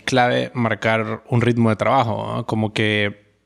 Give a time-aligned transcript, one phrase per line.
[0.00, 3.36] es clave marcar un ritmo de trabajo, como que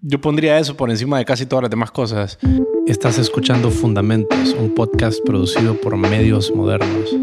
[0.00, 2.38] yo pondría eso por encima de casi todas las demás cosas.
[2.86, 7.16] Estás escuchando Fundamentos, un podcast producido por Medios Modernos.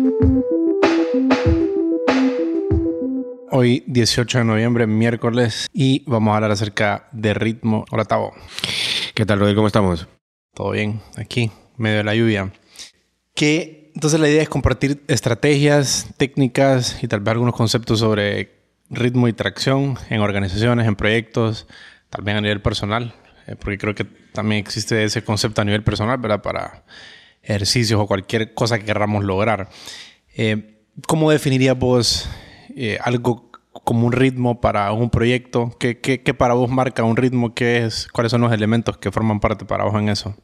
[3.51, 7.85] Hoy, 18 de noviembre, miércoles, y vamos a hablar acerca de ritmo.
[7.91, 8.33] Hola, Tavo.
[9.13, 9.57] ¿Qué tal, Rodrigo?
[9.57, 10.07] ¿Cómo estamos?
[10.53, 12.53] Todo bien, aquí, medio de la lluvia.
[13.33, 18.58] Que entonces la idea es compartir estrategias, técnicas y tal vez algunos conceptos sobre
[18.89, 21.67] ritmo y tracción en organizaciones, en proyectos,
[22.21, 23.13] vez a nivel personal,
[23.47, 26.41] eh, porque creo que también existe ese concepto a nivel personal, ¿verdad?
[26.41, 26.83] Para
[27.43, 29.69] ejercicios o cualquier cosa que queramos lograr.
[30.35, 30.75] Eh,
[31.07, 32.29] ¿Cómo definirías vos
[32.75, 35.75] eh, algo como un ritmo para un proyecto?
[35.79, 37.53] ¿Qué, ¿Qué, qué, para vos marca un ritmo?
[37.53, 38.07] ¿Qué es?
[38.11, 40.35] ¿Cuáles son los elementos que forman parte para vos en eso?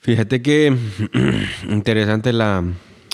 [0.00, 0.76] Fíjate que
[1.68, 2.64] interesante la,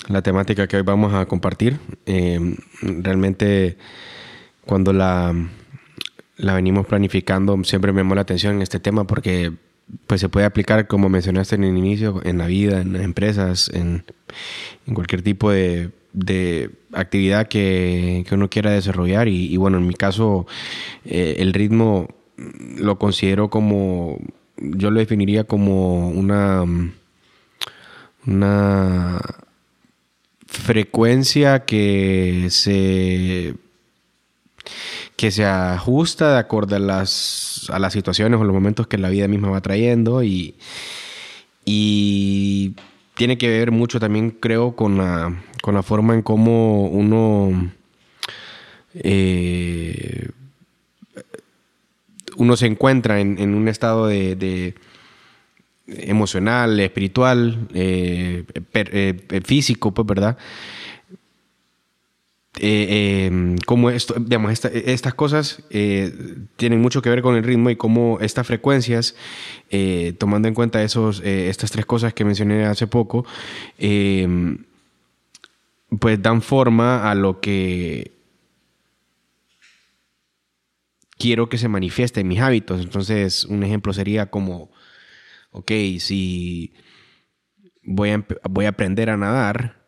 [0.07, 1.79] la temática que hoy vamos a compartir.
[2.05, 3.77] Eh, realmente
[4.69, 5.33] cuando la,
[6.37, 9.51] la venimos planificando siempre me llamó la atención en este tema porque
[10.05, 13.71] pues se puede aplicar, como mencionaste en el inicio, en la vida, en las empresas,
[13.73, 14.03] en,
[14.93, 19.27] cualquier tipo de, de actividad que, que, uno quiera desarrollar.
[19.27, 20.45] Y, y bueno, en mi caso,
[21.03, 22.07] eh, el ritmo
[22.77, 24.19] lo considero como,
[24.55, 26.63] yo lo definiría como una,
[28.27, 29.19] una
[30.45, 33.55] frecuencia que se
[35.15, 39.09] que se ajusta de acuerdo a las, a las situaciones o los momentos que la
[39.09, 40.55] vida misma va trayendo y,
[41.65, 42.75] y
[43.15, 47.71] tiene que ver mucho también creo con la, con la forma en cómo uno
[48.93, 50.29] eh,
[52.37, 54.73] uno se encuentra en, un estado de,
[55.87, 60.37] emocional, espiritual, eh, eh, físico, pues, ¿verdad?
[62.61, 67.75] Eh, como esto, digamos, esta, estas cosas tienen mucho que ver con el ritmo y
[67.75, 69.15] cómo estas frecuencias,
[70.17, 73.25] tomando en cuenta esos, estas tres cosas que mencioné hace poco,
[75.99, 78.11] pues dan forma a lo que
[81.17, 82.81] quiero que se manifieste en mis hábitos.
[82.81, 84.71] Entonces, un ejemplo sería como
[85.51, 86.73] ok, si
[87.83, 89.78] voy voy a aprender a nadar.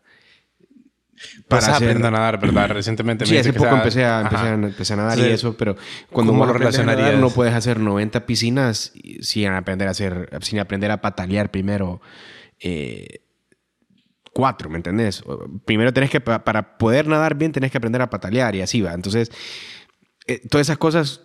[1.47, 1.89] Para hacer...
[1.89, 2.69] aprender a nadar, ¿verdad?
[2.69, 5.23] Recientemente Sí, hace poco empecé, a, empecé, a, empecé, a, nadar sí.
[5.23, 5.75] y eso, pero
[6.11, 10.91] cuando uno lo relacionaría no puedes hacer 90 piscinas sin aprender a hacer, sin aprender
[10.91, 12.01] a patalear primero
[12.59, 13.21] eh,
[14.33, 15.23] cuatro, ¿me entendés?
[15.65, 18.93] Primero tenés que, para poder nadar bien, tenés que aprender a patalear y así va.
[18.93, 19.31] Entonces,
[20.27, 21.21] eh, todas esas cosas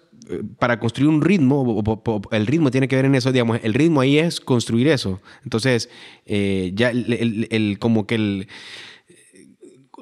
[0.59, 1.83] para construir un ritmo,
[2.31, 5.21] el ritmo tiene que ver en eso, digamos, el ritmo ahí es construir eso.
[5.45, 5.89] Entonces,
[6.25, 8.49] eh, ya el, el, como que el,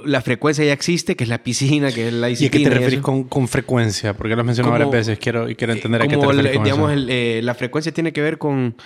[0.04, 2.62] la frecuencia ya existe, que es la piscina, que es la disciplina.
[2.62, 4.14] ¿Y a qué te referís con, con, frecuencia?
[4.14, 6.64] Porque lo has mencionado varias veces, quiero, y quiero entender a qué te refieres con
[6.64, 7.06] digamos, eso.
[7.08, 8.76] Eh, la frecuencia tiene que ver con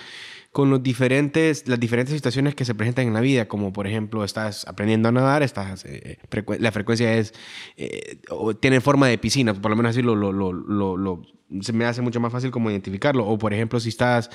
[0.51, 4.23] con los diferentes, las diferentes situaciones que se presentan en la vida, como por ejemplo
[4.23, 7.33] estás aprendiendo a nadar, estás, eh, frecu la frecuencia es,
[7.77, 11.21] eh, o tiene forma de piscina, por lo menos así lo, lo, lo, lo,
[11.61, 14.31] se me hace mucho más fácil como identificarlo, o por ejemplo si estás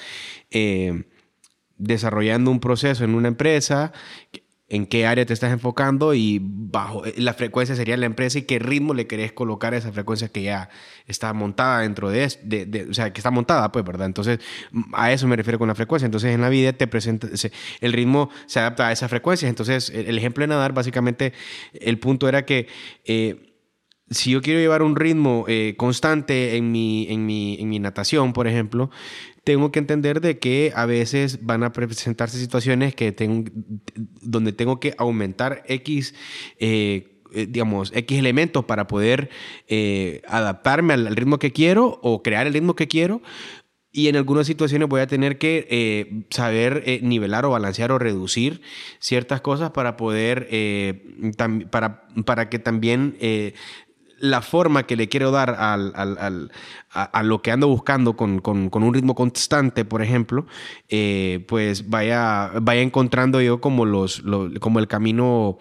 [0.50, 1.04] eh,
[1.78, 3.92] desarrollando un proceso en una empresa,
[4.68, 8.42] en qué área te estás enfocando y bajo eh, la frecuencia sería la empresa y
[8.42, 10.70] qué ritmo le querés colocar a esa frecuencia que ya
[11.06, 14.06] está montada dentro de, de, o sea, que está montada, pues, ¿verdad?
[14.06, 14.40] Entonces,
[14.94, 16.06] a eso me refiero con la frecuencia.
[16.06, 17.28] Entonces, en la vida te presenta,
[17.80, 19.48] el ritmo se adapta a esa frecuencia.
[19.48, 21.32] Entonces, el ejemplo de nadar, básicamente,
[21.74, 22.68] el punto era que...
[23.04, 23.50] Eh,
[24.10, 28.34] si yo quiero llevar un ritmo eh, constante en mi, en, mi, en mi natación,
[28.34, 28.90] por ejemplo,
[29.44, 33.50] tengo que entender de que a veces van a presentarse situaciones que tengo,
[34.22, 36.14] donde tengo que aumentar X,
[36.58, 39.28] eh, eh, digamos, X elementos para poder
[39.68, 43.22] eh, adaptarme al, ritmo que quiero o crear el ritmo que quiero.
[43.96, 48.60] Y en algunas situaciones voy a tener que saber nivelar o balancear o reducir
[48.98, 50.48] ciertas cosas para poder,
[51.70, 53.16] para, para que también
[54.24, 56.50] la forma que le quiero dar al, al,
[56.90, 60.46] a, lo que ando buscando con, con, con un ritmo constante, por ejemplo,
[60.88, 65.58] eh, pues vaya, vaya encontrando yo como, los, lo, como el camino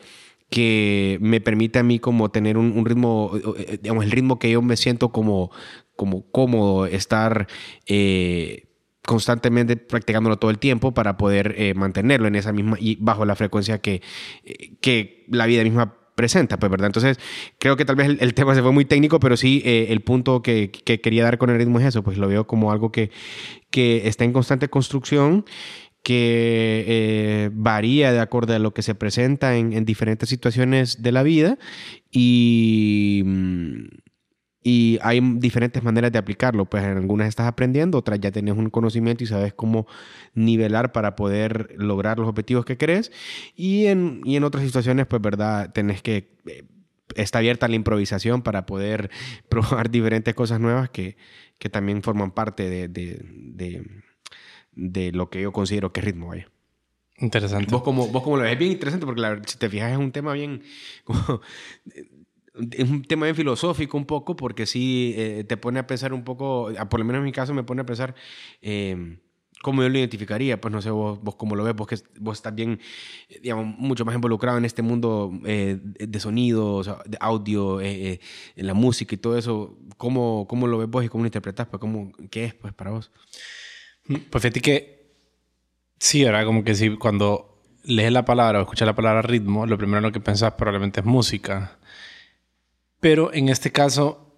[0.49, 3.33] que me permite a mí como tener un, ritmo,
[3.81, 5.51] digamos, el ritmo que yo me siento como,
[5.95, 7.47] como cómodo estar...
[7.85, 8.69] Eh,
[9.05, 13.35] constantemente practicándolo todo el tiempo para poder eh, mantenerlo en esa misma y bajo la
[13.35, 14.01] frecuencia que,
[14.79, 16.87] que la vida misma presenta, pues, ¿verdad?
[16.87, 17.17] Entonces,
[17.59, 20.41] creo que tal vez el, tema se fue muy técnico, pero sí eh, el punto
[20.41, 23.11] que, que, quería dar con el ritmo es eso, pues lo veo como algo que,
[23.69, 25.45] que está en constante construcción,
[26.03, 31.11] que eh, varía de acuerdo a lo que se presenta en, en diferentes situaciones de
[31.13, 31.57] la vida
[32.11, 33.23] y,
[34.63, 36.65] Y hay diferentes maneras de aplicarlo.
[36.65, 39.85] Pues en algunas estás aprendiendo, otras ya tienes un conocimiento y sabes cómo
[40.33, 43.11] nivelar para poder lograr los objetivos que querés.
[43.55, 45.71] Y en, y en otras situaciones, pues, ¿verdad?
[45.73, 46.31] Tenés que...
[46.45, 46.63] Eh,
[47.15, 49.11] está abierta la improvisación para poder
[49.49, 51.17] probar diferentes cosas nuevas que,
[51.59, 53.85] que también forman parte de, de, de,
[54.71, 56.49] de, lo que yo considero que es ritmo, vaya.
[57.17, 57.67] Interesante.
[57.69, 59.97] Vos como, vos como lo ves, es bien interesante porque la, si te fijas es
[59.97, 60.63] un tema bien...
[61.03, 61.41] Como,
[62.55, 66.23] es un tema bien filosófico un poco porque sí eh, te pone a pensar un
[66.23, 68.13] poco, por lo menos en mi caso me pone a pensar
[68.61, 69.17] eh,
[69.61, 72.37] cómo yo lo identificaría, pues no sé vos, vos cómo lo ves, vos que vos
[72.37, 72.79] estás bien,
[73.41, 78.19] digamos, mucho más involucrado en este mundo eh, de sonidos, de audio, en
[78.55, 81.67] la música y todo eso, ¿cómo, cómo lo ves vos y cómo lo interpretas?
[81.67, 83.11] Pues, ¿cómo, ¿Qué es pues para vos?
[84.05, 85.15] Pues fíjate que
[85.97, 86.45] sí, ¿verdad?
[86.45, 90.03] Como que sí, cuando lees la palabra o escuchas la palabra ritmo, lo primero en
[90.03, 91.79] lo que pensás probablemente es música.
[93.03, 94.33] Pero en este caso,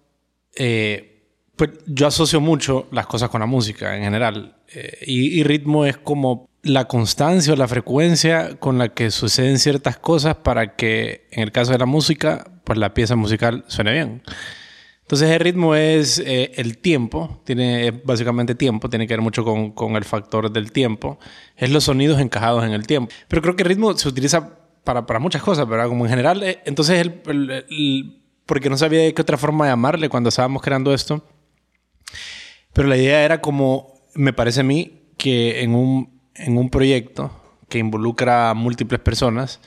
[0.56, 1.22] eh,
[1.54, 4.56] pues yo asocio mucho las cosas con la música en general.
[4.74, 9.98] Eh, y, ritmo es como la constancia o la frecuencia con la que suceden ciertas
[9.98, 14.22] cosas para que, en el caso de la música, pues la pieza musical suene bien.
[15.02, 19.70] Entonces el ritmo es eh, el tiempo, tiene básicamente tiempo, tiene que ver mucho con,
[19.70, 21.20] con, el factor del tiempo,
[21.56, 23.12] es los sonidos encajados en el tiempo.
[23.28, 25.86] Pero creo que el ritmo se utiliza para, para muchas cosas, ¿verdad?
[25.86, 27.22] Como en general, entonces el,
[27.70, 31.22] el porque no sabía de qué otra forma llamarle cuando estábamos creando esto.
[32.72, 37.30] Pero la idea era como, me parece a mí, que en un, en un proyecto
[37.68, 39.60] que involucra a múltiples personas,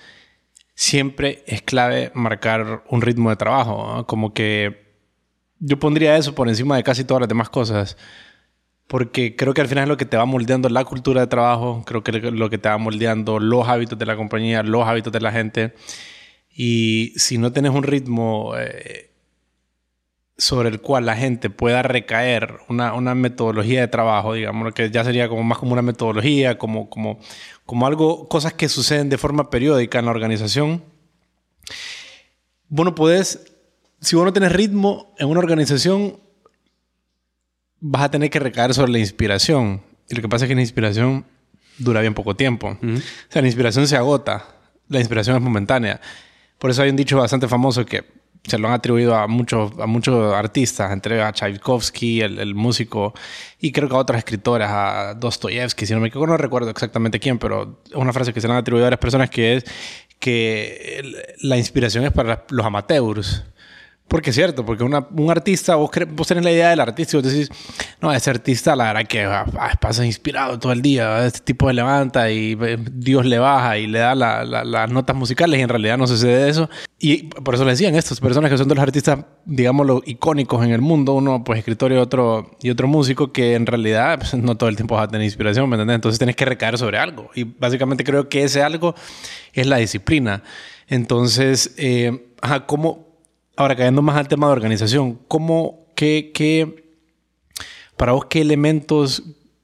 [0.76, 4.06] siempre es clave marcar un ritmo de trabajo.
[4.08, 4.90] Como que
[5.60, 7.98] yo pondría eso por encima de casi todas las demás cosas.
[8.88, 11.84] Porque creo que al final es lo que te va moldeando la cultura de trabajo,
[11.86, 15.14] creo que es lo que te va moldeando los hábitos de la compañía, los hábitos
[15.14, 15.74] de la gente.
[16.62, 19.12] Y si no tienes un ritmo eh,
[20.38, 25.06] sobre el cual la gente pueda recaer, una, una, metodología de trabajo, digamos, que ya
[25.06, 27.18] sería como más como una metodología, como, como,
[27.66, 30.84] como algo, cosas que suceden de forma periódica en la organización.
[32.68, 33.54] Bueno, puedes,
[34.02, 36.18] si vos no tenés ritmo en una organización,
[37.80, 39.82] vas a tener que recaer sobre la inspiración.
[40.10, 41.24] Y lo que pasa es que la inspiración
[41.78, 42.78] dura bien poco tiempo.
[42.82, 44.46] O sea, la inspiración se agota,
[44.90, 46.02] la inspiración es momentánea.
[46.60, 48.04] Por eso hay un dicho bastante famoso que
[48.44, 53.14] se lo han atribuido a muchos, a muchos artistas, entre a Tchaikovsky, el, músico,
[53.60, 57.20] y creo que a otras escritoras, a Dostoyevsky, si no me equivoco, no recuerdo exactamente
[57.20, 59.66] quién, pero una frase que se le han atribuido a varias personas que es
[60.20, 61.02] que
[61.42, 63.44] la inspiración es para los amateurs.
[64.10, 67.32] Porque es cierto, porque un artista, vos, vos, tenés la idea del artista y vos
[67.32, 67.50] decís,
[68.02, 71.68] no, ese artista la verdad que ah, ah, pasa inspirado todo el día, este tipo
[71.68, 75.70] se levanta y eh, Dios le baja y le da las notas musicales y en
[75.70, 76.72] realidad no sucede eso.
[76.98, 80.72] Y por eso le decían estas personas que son de los artistas, digámoslo, icónicos en
[80.72, 84.58] el mundo, uno pues escritor y otro, y otro músico, que en realidad pues, no
[84.58, 85.96] todo el tiempo vas a tener inspiración, ¿me entiendes?
[85.96, 87.30] Entonces tienes que recaer sobre algo.
[87.36, 88.96] Y básicamente creo que ese algo
[89.54, 90.42] es la disciplina.
[90.88, 93.09] Entonces, eh, ajá, ¿cómo
[93.60, 96.94] Ahora, cayendo más al tema de organización, ¿cómo, qué, qué,
[97.98, 99.22] para vos, qué elementos,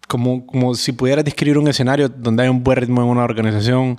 [0.10, 3.98] como, como si pudieras describir un escenario donde hay un buen ritmo en una organización,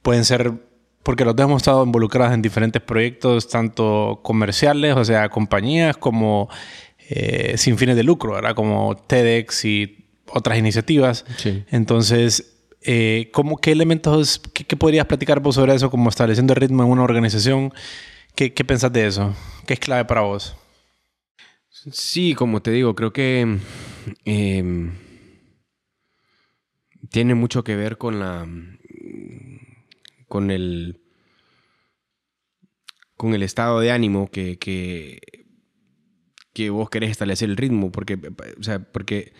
[0.00, 0.54] pueden ser,
[1.02, 6.48] porque los dos hemos estado involucrados en diferentes proyectos, tanto comerciales, o sea, compañías, como
[7.10, 8.54] eh, sin fines de lucro, ¿verdad?
[8.54, 11.26] Como TEDx y otras iniciativas.
[11.36, 11.62] Sí.
[11.70, 16.60] Entonces, eh, ¿cómo, ¿qué elementos, qué, qué, podrías platicar vos sobre eso, como estableciendo el
[16.60, 17.74] ritmo en una organización?
[18.36, 19.34] ¿Qué, qué pensás de eso?
[19.66, 20.54] ¿Qué es clave para vos?
[21.70, 23.58] Sí, como te digo, creo que
[24.26, 24.92] em,
[27.08, 28.46] tiene mucho que ver con la.
[30.28, 31.00] con el.
[33.16, 35.18] con el estado de ánimo que, que,
[36.52, 37.90] que vos querés establecer el ritmo.
[37.90, 38.20] Porque.
[38.60, 39.32] O sea, porque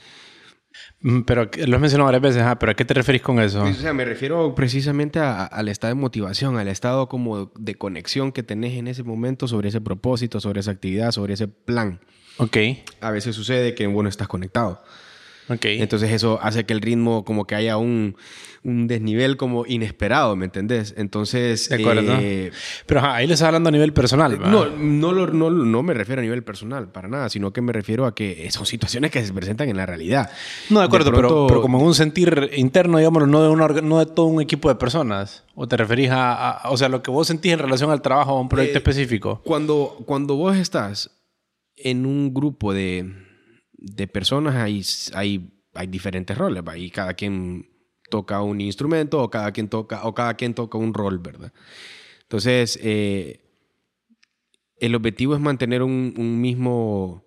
[1.26, 2.58] pero lo has mencionado varias veces, ¿ah?
[2.58, 3.62] ¿pero a qué te referís con eso?
[3.62, 8.42] O sea, me refiero precisamente al estado de motivación, al estado como de conexión que
[8.42, 12.00] tenés en ese momento sobre ese propósito, sobre esa actividad, sobre ese plan.
[12.38, 12.56] Ok.
[13.00, 14.82] A veces sucede que, bueno, estás conectado.
[15.48, 15.80] Okay.
[15.80, 18.16] Entonces eso hace que el ritmo como que haya un,
[18.64, 20.94] un desnivel como inesperado, ¿me entendés?
[20.96, 21.68] Entonces...
[21.68, 22.16] De acuerdo.
[22.18, 22.50] Eh,
[22.86, 24.38] Pero ahí le estás hablando a nivel personal.
[24.40, 28.06] No, no, no, no, me refiero a nivel personal, para nada, sino que me refiero
[28.06, 30.30] a que son situaciones que se presentan en la realidad.
[30.68, 34.00] No, de acuerdo, pero, pero, como en un sentir interno, digamos, no de, una, no
[34.00, 35.44] de todo un equipo de personas.
[35.54, 38.38] ¿O te referís a, o sea, lo que vos sentís en relación al trabajo o
[38.38, 39.40] a un proyecto eh, específico?
[39.44, 41.10] Cuando, cuando vos estás
[41.76, 43.25] en un grupo de
[43.94, 44.82] de personas hay,
[45.14, 47.70] hay, hay diferentes roles, y cada quien
[48.10, 51.52] toca un instrumento o cada quien toca, o cada quien toca un rol, ¿verdad?
[52.22, 53.40] Entonces, eh,
[54.78, 57.24] el objetivo es mantener un, mismo,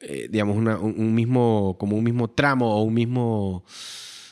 [0.00, 3.64] eh, digamos, una, un, mismo, como un mismo tramo o un mismo,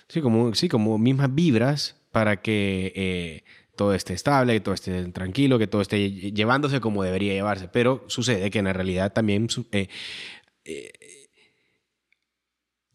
[0.08, 3.44] sí, como, sí, como mismas vibras para que eh,
[3.76, 7.68] todo esté estable, que todo esté tranquilo, que todo esté lle- llevándose como debería llevarse.
[7.68, 9.48] Pero sucede que en la realidad también
[10.68, 10.92] eh,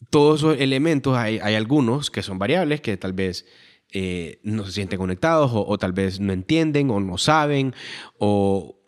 [0.10, 3.46] todos esos elementos, hay, hay algunos que son variables, que tal vez
[3.92, 7.74] eh, no se sienten conectados o, o tal vez no entienden o no saben
[8.18, 8.80] o,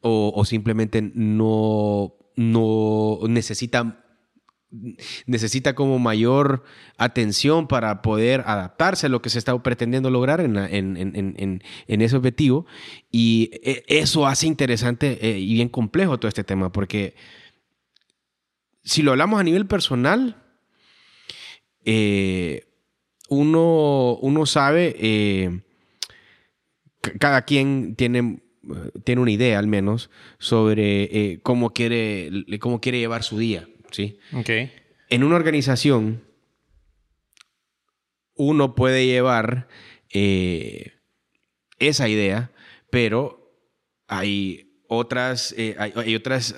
[0.00, 4.02] o- o simplemente no, no necesitan
[5.26, 6.64] necesita como mayor
[6.98, 11.62] atención para poder adaptarse a lo que se está pretendiendo lograr en, la- en- en-
[11.86, 12.66] en- ese objetivo.
[13.10, 17.14] Y eh, eso hace interesante eh, y bien complejo todo este tema, porque
[18.86, 20.36] si lo hablamos a nivel personal,
[21.84, 22.68] eh,
[23.28, 25.60] uno, uno sabe, eh,
[27.18, 28.42] cada quien tiene,
[29.02, 34.20] tiene una idea al menos sobre eh, cómo, quiere, cómo quiere llevar su día, ¿sí?
[34.32, 34.50] Ok.
[35.10, 36.22] En una organización,
[38.34, 39.66] uno puede llevar
[41.78, 42.52] esa idea,
[42.90, 43.52] pero
[44.06, 46.54] hay otras, hay, hay otras,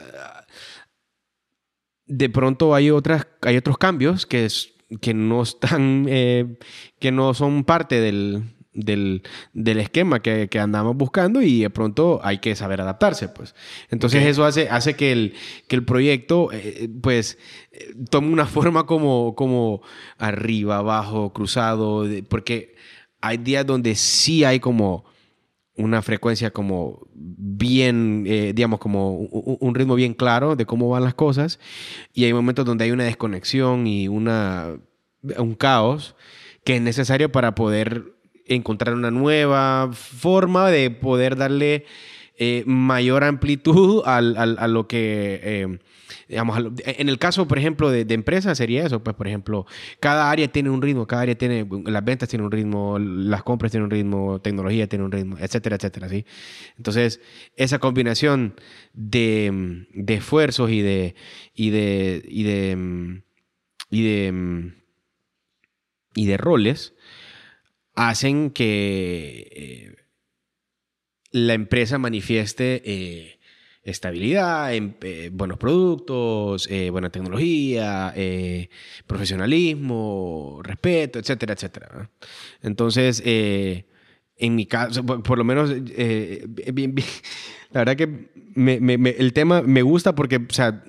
[2.09, 6.57] de pronto hay otras, hay otros cambios que, es- que no están, eh,
[6.99, 9.23] que no son parte del, del,
[9.53, 13.55] del esquema que, que andamos buscando y de pronto hay que saber adaptarse, pues.
[13.91, 15.35] Entonces eso hace, hace que, el,
[15.67, 17.39] que el proyecto, eh, pues,
[17.73, 19.83] eh, tome una forma como, como
[20.17, 22.75] arriba, abajo, cruzado, de- porque
[23.21, 25.05] hay días donde sí hay como
[25.79, 31.15] una frecuencia como bien, eh, digamos, como un, ritmo bien claro de cómo van las
[31.15, 31.59] cosas.
[32.13, 34.77] Y hay momentos donde hay una desconexión y una,
[35.39, 36.15] un caos
[36.65, 38.13] que es necesario para poder
[38.47, 41.85] encontrar una nueva forma de poder darle
[42.37, 45.41] eh, mayor amplitud al- al- a lo que...
[45.43, 45.79] eh,
[46.29, 49.67] digamos, en el caso, por ejemplo, de, de empresas sería eso, pues, por ejemplo,
[50.01, 53.71] cada área tiene un ritmo, cada área tiene, las ventas tienen un ritmo, las compras
[53.73, 56.25] tienen un ritmo, tecnología tiene un ritmo, etcétera, etcétera, ¿sí?
[56.77, 57.21] Entonces,
[57.57, 58.55] esa combinación
[58.93, 61.15] de, de esfuerzos y de,
[61.55, 63.23] y de, y de,
[63.91, 64.73] y de,
[66.15, 66.95] y de roles
[67.95, 69.97] hacen que eh,
[71.33, 73.38] la empresa manifieste eh,
[73.91, 78.69] estabilidad, em- eh, buenos productos, eh, buena tecnología, eh,
[79.07, 82.11] profesionalismo, respeto, etcétera, etcétera.
[82.63, 85.71] Entonces, en mi caso, por, lo menos,
[87.71, 90.83] la verdad que me- el tema me gusta porque, o sea,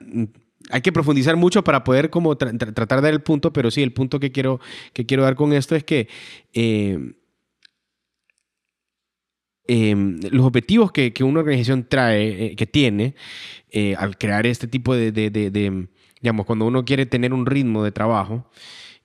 [0.71, 3.71] hay que profundizar mucho para poder como tra- tra- tratar de dar el punto, pero
[3.71, 4.59] sí, el punto que quiero,
[4.93, 6.07] que quiero dar con esto es que
[9.71, 9.95] eh,
[10.31, 13.13] los objetivos que, una organización trae, eh, que tiene,
[13.69, 15.11] eh, al crear este tipo de,
[16.21, 18.49] digamos, cuando uno quiere tener un ritmo de trabajo,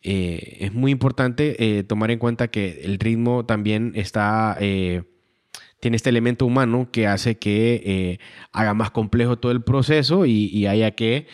[0.02, 6.46] eh, es muy importante tomar en cuenta que el ritmo también está, tiene este elemento
[6.46, 8.18] humano que hace que
[8.52, 11.26] haga más complejo todo el proceso y, haya que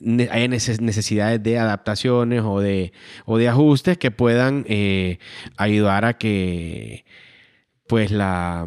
[0.00, 2.92] neces- necesidades de adaptaciones o de,
[3.26, 4.64] o de ajustes que puedan
[5.58, 7.04] ayudar a que
[7.90, 8.66] pues la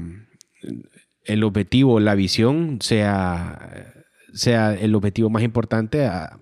[1.26, 3.94] el objetivo, la visión sea,
[4.34, 6.38] sea el objetivo más importante a,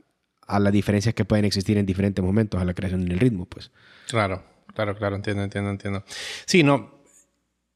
[0.47, 3.71] a las diferencias que pueden existir en diferentes momentos a la creación del ritmo, pues.
[4.09, 6.03] Claro, claro, claro, entiendo, entiendo, entiendo.
[6.45, 6.99] Sí, no.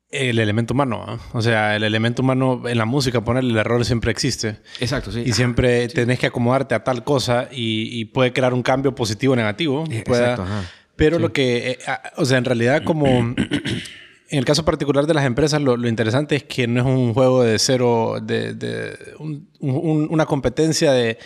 [0.10, 1.20] El elemento humano, ¿ah?
[1.34, 4.60] o sea, el elemento humano en la música, ponerle el error siempre existe.
[4.80, 5.22] Exacto, sí.
[5.26, 9.34] Y siempre tenés que acomodarte a tal cosa y, y puede crear un cambio positivo
[9.34, 9.84] o negativo.
[9.92, 10.64] Eh, Pueda- exacto, ajá.
[10.96, 11.22] Pero Sí.
[11.22, 11.78] lo que, eh,
[12.18, 13.36] o sea, en realidad como
[14.36, 17.14] en el caso particular de las empresas, lo, lo interesante es que no es un
[17.14, 21.18] juego de cero, de, de un- un- una competencia de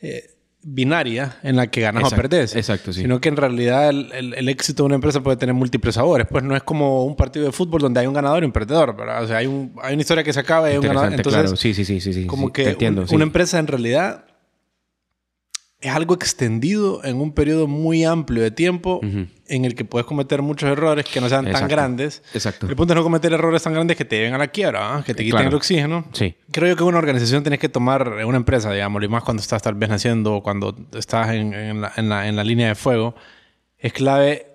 [0.00, 0.30] eh,
[0.64, 2.54] binaria en la que ganas o perdés.
[2.54, 3.00] exacto, sí.
[3.02, 6.26] Sino que en realidad el, el- el éxito de una empresa puede tener múltiples sabores.
[6.30, 8.96] Pues no es como un partido de fútbol donde hay un ganador y un perdedor,
[8.96, 9.24] ¿verdad?
[9.24, 11.12] O sea, hay, un- hay una historia que se acaba y hay un ganador.
[11.14, 11.56] Entonces, claro.
[11.56, 13.14] Sí, sí, sí, sí, como sí, que te entiendo, un- sí.
[13.14, 14.24] una empresa en realidad
[15.80, 19.26] es algo extendido en un periodo muy amplio de tiempo Ujú.
[19.54, 22.22] En el que puedes cometer muchos errores que no sean tan grandes.
[22.34, 22.66] Exacto.
[22.66, 25.04] El punto es no cometer errores tan grandes que te lleven a la quiebra, ¿ah?
[25.04, 25.48] que te quiten Claro.
[25.50, 26.06] el oxígeno.
[26.12, 26.34] Sí.
[26.50, 29.60] Creo yo que una organización tienes que tomar, una empresa, digamos, y más cuando estás
[29.62, 32.74] tal vez naciendo o cuando estás en, en la, en la- en la línea de
[32.74, 33.14] fuego,
[33.78, 34.46] es clave,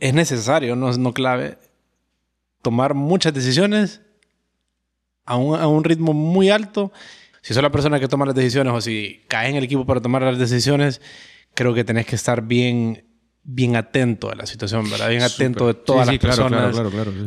[0.00, 1.56] es necesario, no, no clave,
[2.62, 4.00] tomar muchas decisiones
[5.24, 6.92] a un, a un ritmo muy alto.
[7.42, 10.00] Si sos la persona que toma las decisiones o si caes en el equipo para
[10.00, 11.00] tomar las decisiones,
[11.54, 13.05] creo que tenés que estar bien,
[13.48, 15.08] bien atento a la situación, ¿verdad?
[15.08, 16.76] Bien atento de todas las personas.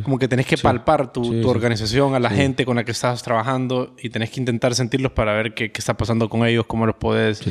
[0.02, 3.96] Como que tenés que palpar tu, organización, a la gente con la que estás trabajando
[4.00, 7.42] y tenés que intentar sentirlos para ver qué, está pasando con ellos, cómo los puedes,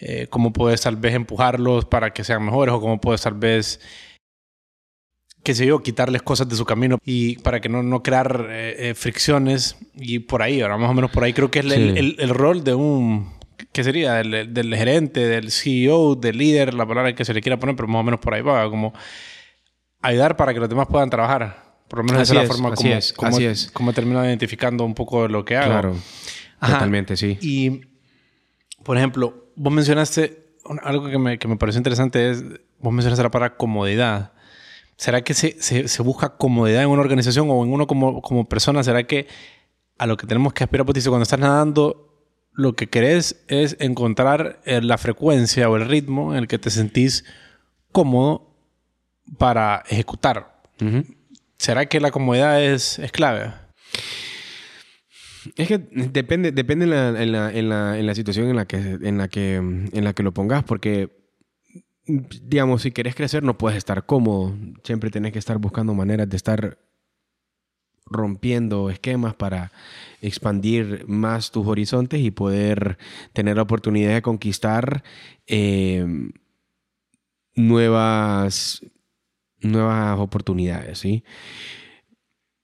[0.00, 3.80] eh, cómo puedes tal vez empujarlos para que sean mejores o cómo puedes tal vez
[5.42, 8.90] qué sé yo, quitarles cosas de su camino y para que no, no crear eh,
[8.90, 11.32] eh, fricciones y por ahí, ahora más o menos por ahí.
[11.32, 13.32] Creo que es el, el, rol de un,
[13.72, 14.14] ¿qué sería?
[14.14, 17.88] Del, del, gerente, del CEO, del líder, la palabra que se le quiera poner, pero
[17.88, 18.92] más o menos por ahí va, como
[20.02, 21.70] ayudar para que los demás puedan trabajar.
[21.88, 23.70] Por lo menos esa es la forma como, es, como, es.
[23.72, 25.70] como he terminado identificando un poco lo que hago.
[25.70, 25.96] Claro,
[26.60, 27.36] totalmente, sí.
[27.40, 27.80] Y,
[28.84, 32.44] por ejemplo, vos mencionaste algo que me, que me pareció interesante es,
[32.78, 34.32] vos mencionaste la palabra comodidad.
[34.96, 38.84] ¿Será que se, se, busca comodidad en una organización o en uno como, como persona?
[38.84, 39.26] ¿Será que
[39.98, 42.09] a lo que tenemos que aspirar, pues, cuando estás nadando,
[42.60, 46.70] lo que querés es encontrar eh, la frecuencia o el ritmo en el que te
[46.70, 47.24] sentís
[47.92, 48.56] cómodo
[49.38, 50.60] para ejecutar?
[51.58, 53.52] ¿Será que la comodidad es, es clave?
[55.56, 58.66] Es que depende, depende en la, en la, en la, en la situación en la,
[58.66, 61.20] que, en, la que, en la que lo pongas, porque
[62.06, 64.56] digamos, si querés crecer no puedes estar cómodo.
[64.84, 66.78] Siempre tenés que estar buscando maneras de estar
[68.10, 69.72] rompiendo esquemas para
[70.20, 72.98] expandir más tus horizontes y poder
[73.32, 75.02] tener la oportunidad de conquistar
[75.46, 76.04] eh,
[77.54, 78.84] nuevas,
[79.60, 81.24] nuevas oportunidades, ¿sí?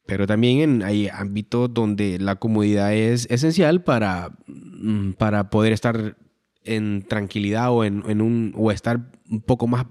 [0.06, 6.16] Pero también hay ámbitos donde la comodidad es esencial para, mm, para poder estar
[6.64, 9.86] en tranquilidad o en, en, un o estar un poco más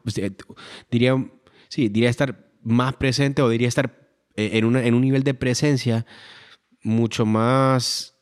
[0.92, 1.26] diría
[1.70, 4.05] sí diría estar más presente o diría estar eh,
[4.36, 6.06] en, una, en un nivel de presencia
[6.84, 8.16] mucho más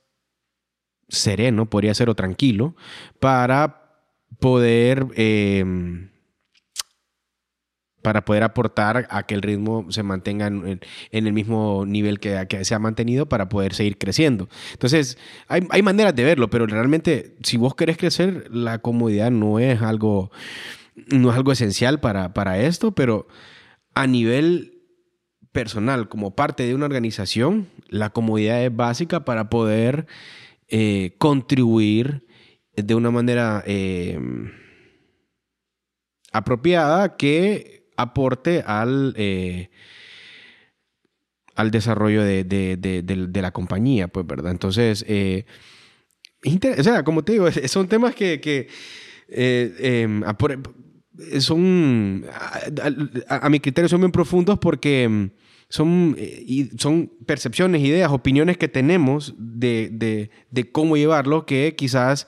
[1.10, 2.76] sereno podría ser o tranquilo
[3.20, 3.84] para
[4.40, 5.64] poder eh,
[8.04, 12.66] para poder aportar a que el ritmo se mantenga en, el mismo nivel que, que,
[12.66, 14.50] se ha mantenido para poder seguir creciendo.
[14.74, 15.18] Entonces,
[15.48, 19.82] hay, hay, maneras de verlo, pero realmente si vos querés crecer, la comodidad no es
[19.82, 20.32] algo,
[21.08, 23.28] no es algo esencial para, para esto, pero
[23.96, 24.73] a nivel
[25.54, 30.08] personal, como parte de una organización, la comodidad es básica para poder
[30.68, 32.28] eh, contribuir
[32.76, 34.20] de una manera eh,
[36.32, 39.70] apropiada que aporte al, eh,
[41.56, 44.52] al desarrollo de, la compañía, pues, ¿verdad?
[44.52, 45.46] Entonces, eh,
[46.78, 48.68] o sea, como te digo, son temas que,
[49.30, 50.24] em,
[51.40, 52.26] son,
[53.30, 55.30] a, mi criterio, son bien profundos porque
[55.74, 56.16] son,
[56.78, 62.28] son percepciones, ideas, opiniones que tenemos de, de, cómo llevarlo que quizás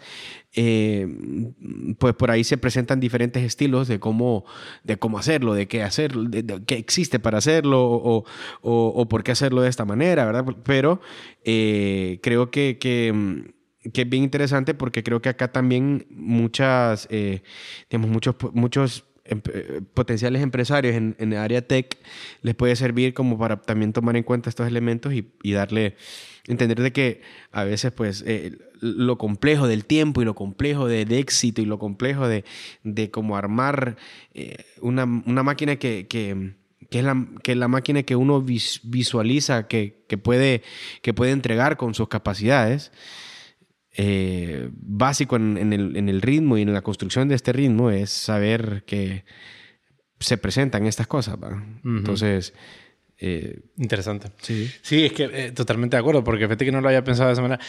[0.56, 1.08] eh,
[2.00, 4.46] pues por ahí se presentan diferentes estilos de cómo,
[4.84, 8.26] de cómo hacerlo, de qué hacerlo, de, qué existe para hacerlo o,
[8.64, 10.44] o, por qué hacerlo de esta manera, ¿verdad?
[10.64, 11.00] Pero
[11.44, 13.14] eh, creo que, que,
[13.84, 17.44] es bien interesante porque creo que acá también muchas, eh,
[17.92, 19.42] digamos, muchos, muchos em,
[19.94, 21.98] potenciales empresarios en, en, área tech
[22.42, 25.96] les puede servir como para también tomar en cuenta estos elementos y, y darle
[26.48, 31.02] entender de que a veces pues eh, lo complejo del tiempo y lo complejo de,
[31.18, 32.44] éxito y lo complejo de,
[32.84, 33.98] de cómo armar
[34.34, 36.54] eh, una, máquina que, que,
[36.92, 40.62] es la, que la máquina que uno visualiza que, puede,
[41.02, 42.92] que puede entregar con sus capacidades.
[43.98, 49.24] Eh, básico en, el, ritmo y en la construcción de este ritmo es saber que
[50.20, 51.38] se presentan estas cosas.
[51.84, 52.54] Entonces,
[53.18, 54.32] eh, Interesante.
[54.42, 54.70] Sí.
[54.82, 57.34] Sí, es que eh, totalmente de acuerdo, porque fíjate que no lo había pensado de
[57.34, 57.62] esa manera.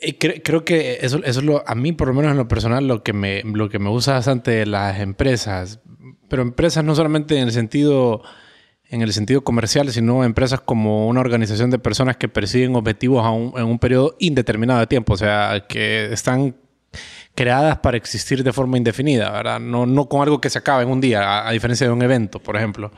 [0.00, 2.86] Eh, creo que eso, eso es lo, a mí, por lo menos en lo personal,
[2.86, 5.80] lo que me, lo que me gusta bastante las empresas.
[6.28, 8.22] Pero empresas no solamente en el sentido
[8.88, 13.24] en el sentido comercial, sino empresas como una organización de personas que persiguen objetivos
[13.56, 16.56] en un periodo indeterminado de tiempo, o sea, que están
[17.34, 19.58] creadas para existir de forma indefinida, ¿verdad?
[19.58, 22.38] No, no con algo que se acaba en un día, a diferencia de un evento,
[22.38, 22.92] por ejemplo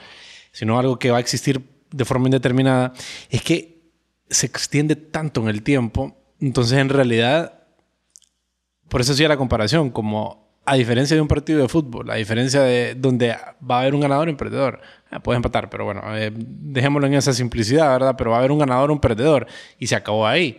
[0.57, 2.94] sino algo que va a existir de forma indeterminada,
[3.29, 3.92] es que
[4.31, 6.16] se extiende tanto en el tiempo.
[6.40, 7.66] Entonces, en realidad,
[8.88, 12.61] por eso hacía la comparación, como a diferencia de un partido de fútbol, a diferencia
[12.61, 16.02] de donde va a haber un ganador y un perdedor, eh, puedes empatar, pero bueno,
[16.16, 18.16] eh, dejémoslo en esa simplicidad, ¿verdad?
[18.18, 19.46] Pero va a haber un ganador un perdedor,
[19.79, 20.59] y se acabó ahí.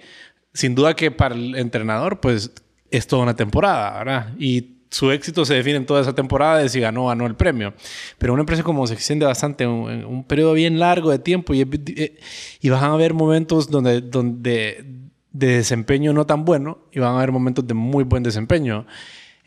[0.53, 2.51] Sin duda que para el entrenador, pues
[2.89, 4.33] es toda una temporada, ¿verdad?
[4.39, 7.35] Y su éxito se define en toda esa temporada de si ganó o ganó el
[7.35, 7.73] premio.
[8.17, 11.61] Pero una empresa como se extiende bastante en un, periodo bien largo de tiempo y,
[11.61, 12.17] eh,
[12.61, 14.85] y van a haber momentos donde, donde
[15.31, 18.85] de desempeño no tan bueno y van a haber momentos de muy buen desempeño.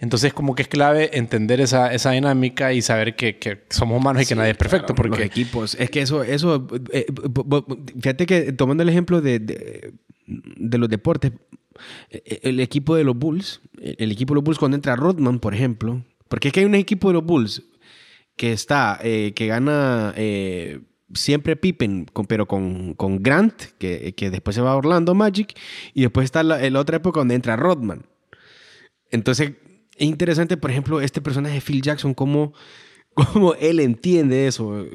[0.00, 4.22] Entonces, como que es clave entender esa, esa dinámica y saber que, que somos humanos
[4.22, 4.94] y que nadie es perfecto.
[4.94, 7.04] porque los equipos, es que eso, eso, eh,
[8.00, 9.92] fíjate que tomando el ejemplo de, de,
[10.26, 11.32] de, los deportes,
[12.08, 15.54] eh, el equipo de los Bulls, el equipo de los Bulls cuando entra Rodman, por
[15.54, 17.62] ejemplo, porque es que hay un equipo de los Bulls
[18.36, 20.14] que está, eh, que gana
[21.12, 25.58] siempre Pippen, pero con, con Grant, que, que, después se va a Orlando Magic,
[25.92, 28.06] y después está la, la otra época donde entra Rodman.
[29.10, 29.52] Entonces,
[30.00, 32.54] es interesante, por ejemplo, este personaje Phil Jackson, cómo,
[33.14, 34.86] cómo él entiende eso.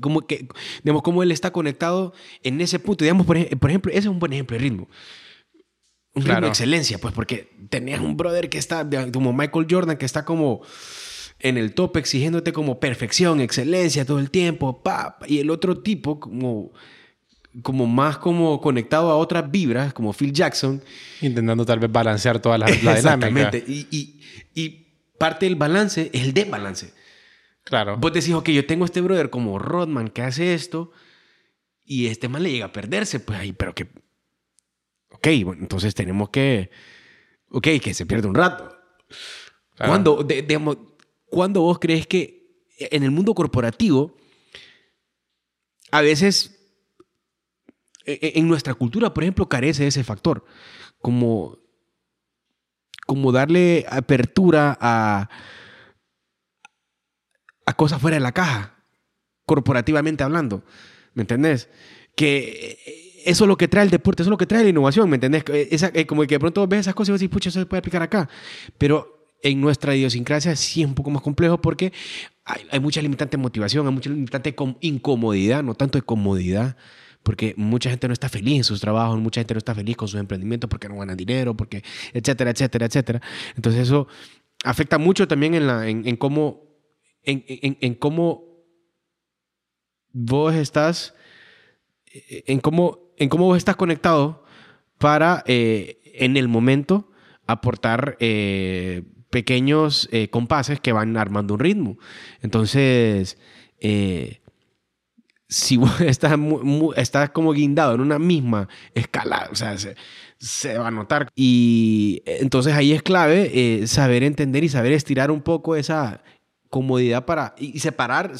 [0.00, 0.48] Como que,
[0.82, 3.04] digamos, cómo él está conectado en ese punto.
[3.04, 4.88] Digamos, por, ejemplo, ese es un buen ejemplo de ritmo.
[6.14, 10.06] Un ritmo de excelencia, pues, porque tenías un brother que está, como Michael Jordan, que
[10.06, 10.62] está como
[11.38, 16.18] en el top exigiéndote como perfección, excelencia todo el tiempo, pa, y el otro tipo
[16.18, 16.72] como
[17.62, 20.82] como más como conectado a otras vibras, como Phil Jackson.
[21.20, 23.62] Intentando tal vez balancear toda la, la Exactamente.
[23.66, 24.20] Y, y,
[24.54, 24.84] y,
[25.18, 26.92] parte del balance es el desbalance.
[27.62, 27.96] Claro.
[27.96, 30.90] Vos decís, ok, yo tengo este brother como Rodman que hace esto
[31.84, 33.88] y este man le llega a perderse, pues ahí, pero que...
[35.10, 36.70] Ok, bueno, entonces tenemos que...
[37.50, 38.76] Ok, que se pierde un rato.
[39.78, 40.26] Cuando,
[41.26, 44.16] ¿Cuándo vos crees que en el mundo corporativo
[45.90, 46.63] a veces
[48.06, 50.44] en nuestra cultura, por ejemplo, carece de ese factor.
[51.00, 51.58] Como,
[53.06, 55.28] como darle apertura a,
[57.66, 58.74] a cosas fuera de la caja,
[59.44, 60.64] corporativamente hablando.
[61.14, 61.68] ¿Me entendés?
[62.16, 65.08] Que eso es lo que trae el deporte, eso es lo que trae la innovación,
[65.08, 65.44] ¿me entendés?
[65.70, 67.78] Esa, eh, como que de pronto ves esas cosas y decís, pucha, eso se puede
[67.78, 68.28] aplicar acá.
[68.78, 71.92] Pero en nuestra idiosincrasia sí es un poco más complejo porque
[72.44, 76.76] hay, hay mucha limitante motivación, hay mucha limitante incomodidad, no tanto de comodidad
[77.24, 80.06] porque mucha gente no está feliz en sus trabajos, mucha gente no está feliz con
[80.06, 81.82] sus emprendimientos porque no ganan dinero, porque
[82.12, 83.20] etcétera, etcétera, etcétera.
[83.56, 84.06] Entonces eso
[84.62, 86.62] afecta mucho también en, la, en, cómo,
[87.22, 88.44] en, en, cómo
[90.12, 91.14] vos estás,
[92.46, 94.44] en cómo, en cómo vos estás conectado
[94.98, 97.10] para eh, en el momento
[97.46, 101.98] aportar eh, pequeños eh, compases que van armando un ritmo.
[102.42, 103.38] Entonces,
[105.48, 106.38] si estás,
[106.96, 109.76] estás como guindado en una misma escala, o sea,
[110.38, 111.28] se, va a notar.
[111.34, 116.22] Y entonces ahí es clave eh, saber entender y saber estirar un poco esa
[116.70, 118.32] comodidad para y separar,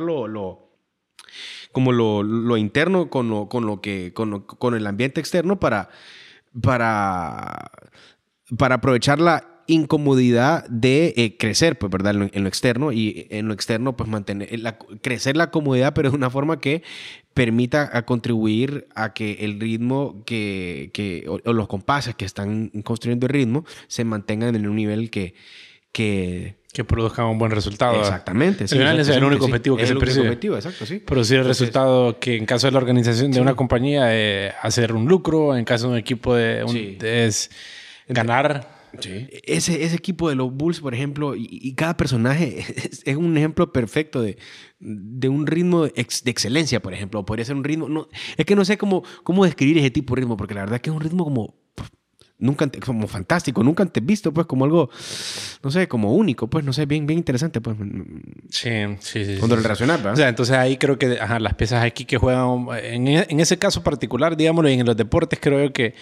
[0.00, 0.70] lo,
[1.72, 5.90] como lo, lo, interno con lo, con lo que con, con el ambiente externo para
[6.62, 7.70] para
[8.56, 12.14] para aprovechar la incomodidad de eh, crecer, pues, ¿verdad?
[12.32, 16.16] En lo, externo y en lo externo, pues, mantener, la, crecer la comodidad, pero de
[16.16, 16.82] una forma que
[17.34, 23.26] permita a contribuir a que el ritmo que, que o, los compases que están construyendo
[23.26, 25.34] el ritmo se mantengan en un nivel que,
[25.92, 27.98] que que produzcan un buen resultado.
[27.98, 28.68] Exactamente.
[28.68, 30.26] Sí, es el único objetivo que se persigue.
[30.26, 30.98] objetivo, exacto, sí.
[30.98, 35.06] Producir el resultado que en caso de la organización de una compañía es hacer un
[35.06, 37.50] lucro, en caso de un equipo de un, es
[38.08, 42.58] ganar ese, ese equipo de los Bulls, por ejemplo, y, cada personaje
[43.04, 44.38] es, un ejemplo perfecto de,
[44.78, 47.24] de un ritmo de, excelencia, por ejemplo.
[47.24, 47.88] Podría ser un ritmo.
[47.88, 50.76] No, es que no sé cómo, cómo describir ese tipo de ritmo, porque la verdad
[50.76, 51.54] es que es un ritmo como.
[52.38, 54.90] Nunca como fantástico, nunca antes visto, pues, como algo,
[55.62, 57.78] no sé, como único, pues, no sé, bien, bien interesante, pues.
[58.50, 58.68] Sí,
[59.00, 59.36] sí, sí.
[59.38, 62.66] Cuando lo relacionas, O sea, entonces ahí creo que ajá, las piezas aquí que juegan,
[62.82, 65.94] en, en ese caso particular, digámoslo, y en los deportes, creo que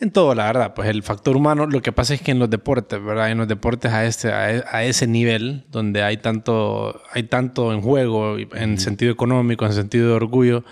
[0.00, 2.48] en todo, la verdad, pues el factor humano, lo que pasa es que en los
[2.48, 3.30] deportes, ¿verdad?
[3.30, 8.38] En los deportes a, este, a, ese nivel, donde hay tanto, hay tanto en juego,
[8.38, 10.64] en sentido económico, en sentido de orgullo,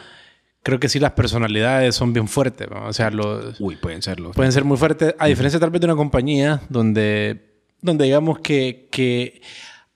[0.63, 3.61] creo que sí las personalidades son bien fuertes, O sea, los...
[3.61, 4.31] Uy, pueden serlo.
[4.33, 8.89] Pueden ser muy fuertes, a diferencia tal vez de una compañía donde, donde digamos que,
[8.91, 9.43] que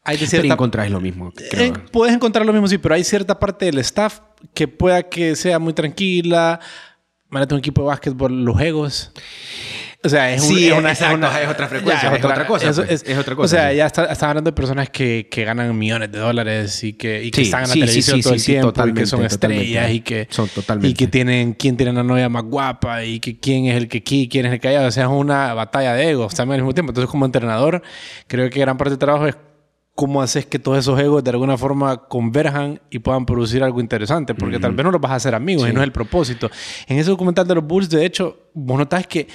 [0.04, 0.56] hay de cierta...
[0.56, 1.32] Pero lo mismo.
[1.52, 4.20] Eh, puedes encontrar lo mismo, sí, pero hay cierta parte del staff
[4.52, 6.60] que pueda que sea muy tranquila,
[7.32, 9.10] Mándate un equipo de básquetbol, los egos.
[10.04, 12.72] O sea, es, sí, una, es, otra frecuencia, es, otra cosa.
[12.74, 13.04] Pues.
[13.06, 13.44] Es, otra cosa.
[13.44, 17.24] O sea, ya está, hablando de personas que, que, ganan millones de dólares y que,
[17.24, 20.26] y que están en la televisión todo el tiempo y que son estrellas y que,
[20.28, 20.90] son totalmente.
[20.90, 23.98] y que tienen quién tiene la novia más guapa y que quién es el que
[23.98, 24.86] aquí, quién es el que allá.
[24.86, 26.90] O sea, es una batalla de egos también al mismo tiempo.
[26.90, 27.80] Entonces, como entrenador,
[28.26, 29.36] creo que gran parte del trabajo es
[29.94, 34.34] cómo haces que todos esos egos de alguna forma converjan y puedan producir algo interesante,
[34.34, 36.50] porque tal vez no los vas a hacer amigos y no es el propósito.
[36.86, 39.28] En ese documental de los Bulls, de hecho, vos notás que,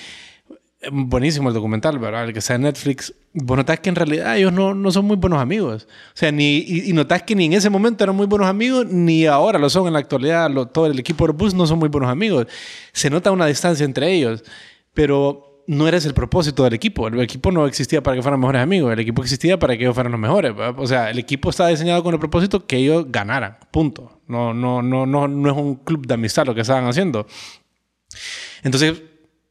[0.81, 2.25] eh, buenísimo el documental, ¿verdad?
[2.25, 5.15] El que sea en Netflix, vos notás que en realidad ellos no, no son muy
[5.15, 5.87] buenos amigos.
[5.89, 9.27] O sea, ni, y, notás que ni en ese momento eran muy buenos amigos, ni
[9.27, 10.49] ahora lo son en la actualidad.
[10.73, 12.47] todo el equipo de los Bulls no son muy buenos amigos.
[12.93, 14.43] Se nota una distancia entre ellos,
[14.93, 17.07] pero no eres el propósito del equipo.
[17.07, 18.91] El equipo no existía para que fueran mejores amigos.
[18.93, 20.53] El equipo existía para que ellos fueran los mejores.
[20.77, 23.57] O sea, el equipo está diseñado con el propósito que ellos ganaran.
[23.69, 24.21] Punto.
[24.27, 27.27] No, no, no, no, no es un club de amistad lo que estaban haciendo.
[28.63, 29.01] Entonces,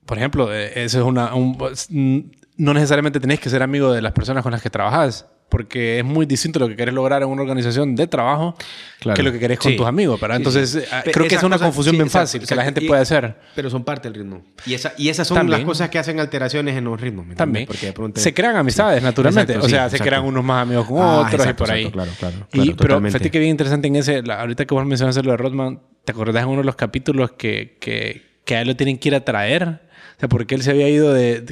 [0.07, 1.31] por ejemplo, eh, eso es una...
[1.31, 6.05] no necesariamente tenés que ser amigo de las personas con las que trabajas porque es
[6.05, 8.57] muy distinto lo que querés lograr en una organización de trabajo
[9.15, 10.21] que lo que querés con tus amigos.
[10.21, 10.39] ¿verdad?
[10.39, 13.37] Entonces, eh, creo que es una confusión bien fácil que la gente puede hacer.
[13.55, 14.43] Pero son parte del ritmo.
[14.67, 17.27] Y, esa, y esas son las cosas que hacen alteraciones en los ritmos.
[17.37, 17.67] También.
[17.67, 19.57] Porque se crean amistades, naturalmente.
[19.59, 21.91] o sea, se crean unos más amigos con ah, otros y por ahí.
[21.91, 25.31] claro, claro, y, pero fíjate que bien interesante en ese, ahorita que vos mencionaste lo
[25.33, 28.77] de Rodman, ¿te acordás en uno de los capítulos que, que, que a él lo
[28.77, 29.86] tienen que ir a traer?
[30.17, 31.45] O sea, porque él se había ido de...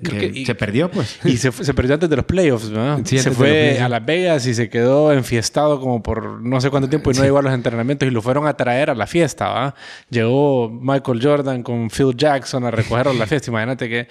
[0.46, 1.18] se perdió, pues.
[1.24, 3.04] Y se, se, perdió antes de los playoffs, ¿no?
[3.04, 7.10] se fue a Las Vegas y se quedó enfiestado como por no sé cuánto tiempo
[7.10, 9.74] y no llegó a los entrenamientos y lo fueron a traer a la fiesta, ¿va?
[10.08, 13.50] Llegó Michael Jordan con Phil Jackson a recogerlo a la fiesta.
[13.50, 14.08] Imagínate que...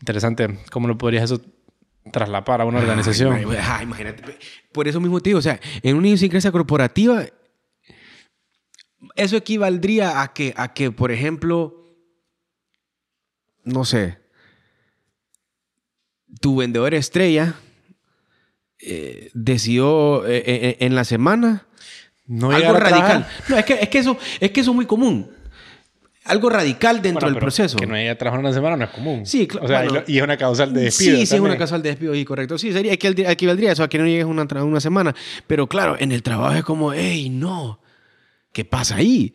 [0.00, 0.58] Interesante.
[0.70, 1.40] ¿Cómo lo podrías eso
[2.12, 3.40] traslapar a una organización?
[3.82, 4.22] imagínate.
[4.72, 7.24] Por eso mismo digo, o sea, en una idiosincrasia corporativa,
[9.16, 11.79] eso equivaldría a que, a que por ejemplo
[13.70, 14.18] no sé,
[16.40, 17.54] tu vendedor estrella
[18.78, 21.66] eh, decidió eh, eh, en la semana
[22.26, 23.26] no algo radical.
[23.48, 25.28] No, es que, es que, eso, es que eso es muy común.
[26.24, 27.76] Algo radical dentro del proceso.
[27.76, 29.26] Que no haya trabajado una semana no es común.
[29.26, 29.64] Sí, claro.
[29.64, 31.16] O sea, y es una causal de despido.
[31.16, 32.56] Sí, sí, es una causal de despido, y correcto.
[32.56, 35.12] Sí, sería, que equivaldría eso a que no llegues una, una semana.
[35.48, 37.80] Pero claro, en el trabajo es como, hey, no,
[38.52, 39.34] ¿qué pasa ahí?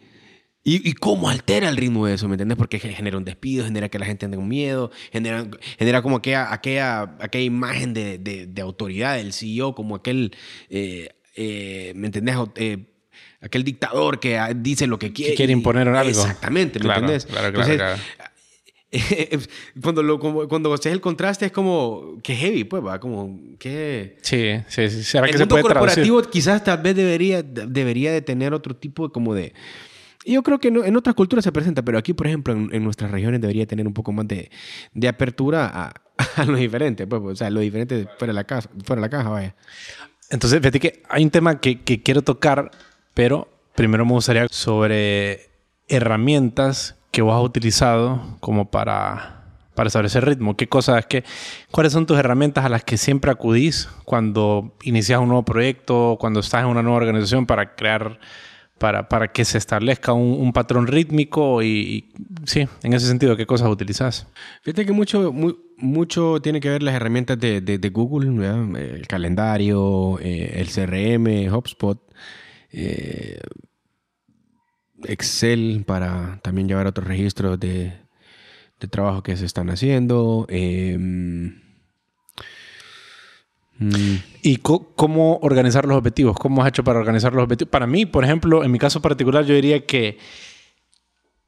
[0.67, 2.27] ¿Y, cómo altera el ritmo de eso?
[2.27, 2.57] ¿Me entiendes?
[2.57, 5.47] Porque genera un despido, genera que la gente ande con miedo, genera,
[5.77, 10.35] genera como aquella, aquella, aquella imagen de, de, autoridad del CEO, como aquel,
[10.71, 12.35] eh, eh, ¿me entendés?
[12.55, 12.79] Eh,
[13.41, 15.33] aquel dictador que dice lo que quiere.
[15.33, 16.09] Que quiere imponer algo.
[16.09, 17.27] Exactamente, ¿me entiendes?
[17.27, 18.01] Claro, claro, claro.
[19.83, 24.17] cuando, lo, cuando haces el contraste es como que heavy, pues, va, como que...
[24.23, 25.03] Sí, sí, sí.
[25.03, 28.75] ¿Será el que mundo se puede corporativo quizás tal vez debería, debería de tener otro
[28.75, 29.53] tipo de, como de
[30.25, 33.41] yo creo que en otras culturas se presenta, pero aquí, por ejemplo, en, nuestras regiones
[33.41, 34.49] debería tener un poco más de,
[34.93, 35.93] de apertura a,
[36.41, 39.09] a, lo diferente, pues, o sea, lo diferente fuera de la, casa, fuera de la
[39.09, 39.55] caja, vaya.
[40.29, 42.71] Entonces, fíjate que hay un tema que, que quiero tocar,
[43.13, 45.49] pero primero me gustaría sobre
[45.87, 49.43] herramientas que vos has utilizado como para,
[49.75, 50.57] para establecer ritmo.
[50.57, 51.23] ¿Qué cosas, qué,
[51.71, 56.39] cuáles son tus herramientas a las que siempre acudís cuando inicias un nuevo proyecto, cuando
[56.39, 58.19] estás en una nueva organización para crear
[58.77, 62.11] para, para que se establezca un, patrón rítmico y,
[62.45, 64.27] sí, en ese sentido, ¿qué cosas utilizas?
[64.63, 65.33] Fíjate que mucho,
[65.77, 68.45] mucho tiene que ver las herramientas de, de, Google,
[68.77, 71.99] el calendario, eh, el CRM, HubSpot,
[72.71, 73.39] eh,
[75.03, 77.93] Excel para también llevar otros registros de,
[78.79, 80.45] de trabajo que se están haciendo.
[80.49, 80.97] Eh,
[84.41, 86.37] ¿Y cómo organizar los objetivos?
[86.37, 87.69] ¿Cómo has hecho para organizar los objetivos?
[87.69, 90.17] Para mí, por ejemplo, en mi caso particular, yo diría que,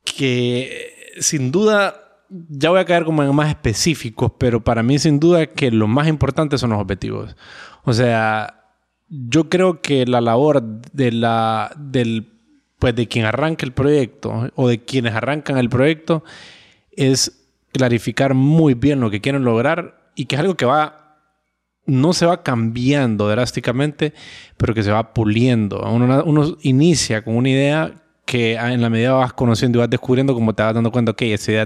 [0.03, 5.19] que sin duda, ya voy a caer como en más específicos, pero para mí sin
[5.19, 7.35] duda que lo más importante son los objetivos.
[7.83, 8.65] O sea,
[9.09, 12.33] yo creo que la labor de la, del,
[12.77, 16.25] pues de quien arranca el proyecto o de quienes arrancan el proyecto
[16.91, 21.06] es clarificar muy bien lo que quieren lograr y que es algo que va
[21.87, 24.13] no se va cambiando drásticamente,
[24.57, 25.81] pero que se va puliendo.
[25.89, 27.93] Uno, inicia con una idea
[28.25, 31.21] que en la medida vas conociendo y vas descubriendo, como te vas dando cuenta, ok,
[31.21, 31.63] esta idea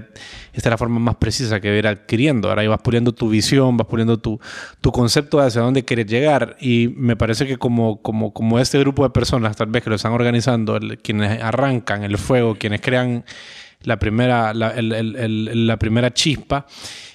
[0.52, 2.48] esta es la forma más precisa que ir adquiriendo.
[2.48, 4.38] Ahora ahí vas puliendo tu visión, vas puliendo tu,
[4.80, 6.56] tu concepto de hacia dónde quieres llegar.
[6.60, 9.96] Y me parece que como, como, como este grupo de personas, tal vez que lo
[9.96, 13.24] están organizando, quienes arrancan el fuego, quienes crean
[13.80, 16.66] la primera, la primera chispa,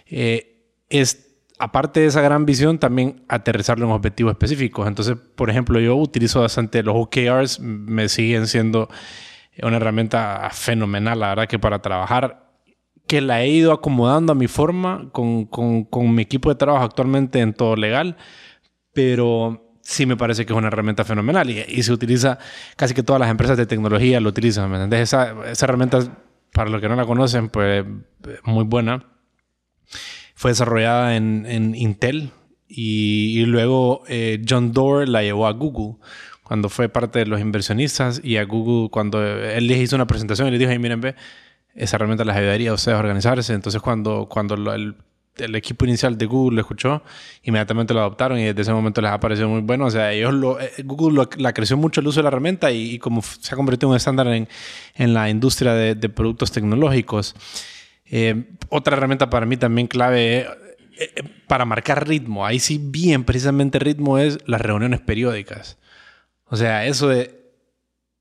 [0.10, 1.27] eh, es
[1.60, 4.88] aparte de esa gran visión, también aterrizarlo en objetivos específicos.
[4.88, 8.89] Entonces, por ejemplo, yo utilizo bastante los OKRs, me siguen siendo
[9.62, 12.52] una herramienta fenomenal, la verdad que para trabajar,
[13.08, 17.39] que la he ido acomodando a mi forma con, con, mi equipo de trabajo actualmente
[17.39, 18.17] en todo legal,
[18.93, 22.38] pero sí me parece que es una herramienta fenomenal y, se utiliza,
[22.76, 25.02] casi que todas las empresas de tecnología lo utilizan, ¿me?
[25.02, 26.00] Esa, esa herramienta,
[26.52, 27.86] para los que no la conocen, pues
[28.43, 29.06] muy buena
[30.38, 32.30] fue desarrollada en, Intel
[32.67, 35.95] y, luego eh, John Doerr la llevó a Google
[36.43, 40.47] cuando fue parte de los inversionistas y a Google cuando él les hizo una presentación
[40.47, 41.15] y les dijo, hey, miren, ve,
[41.73, 43.52] esa herramienta les ayudaría a ustedes a organizarse.
[43.52, 44.95] Entonces cuando, cuando el,
[45.56, 47.02] equipo inicial de Google lo escuchó,
[47.41, 49.88] inmediatamente lo adoptaron y desde ese momento les ha parecido muy bueno.
[49.88, 53.00] O sea, ellos lo, eh, Google la creció mucho el uso de la herramienta y,
[53.00, 54.47] como se ha convertido en un estándar en,
[54.93, 57.34] en la industria de productos tecnológicos.
[58.10, 60.48] Eh, otra herramienta para mí también clave eh,
[61.00, 65.78] eh, para marcar ritmo, ahí sí bien precisamente ritmo es las reuniones periódicas.
[66.46, 67.36] O sea, eso de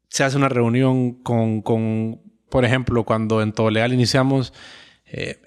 [0.09, 4.53] se hace una reunión con, con por ejemplo, cuando en Todo Legal iniciamos,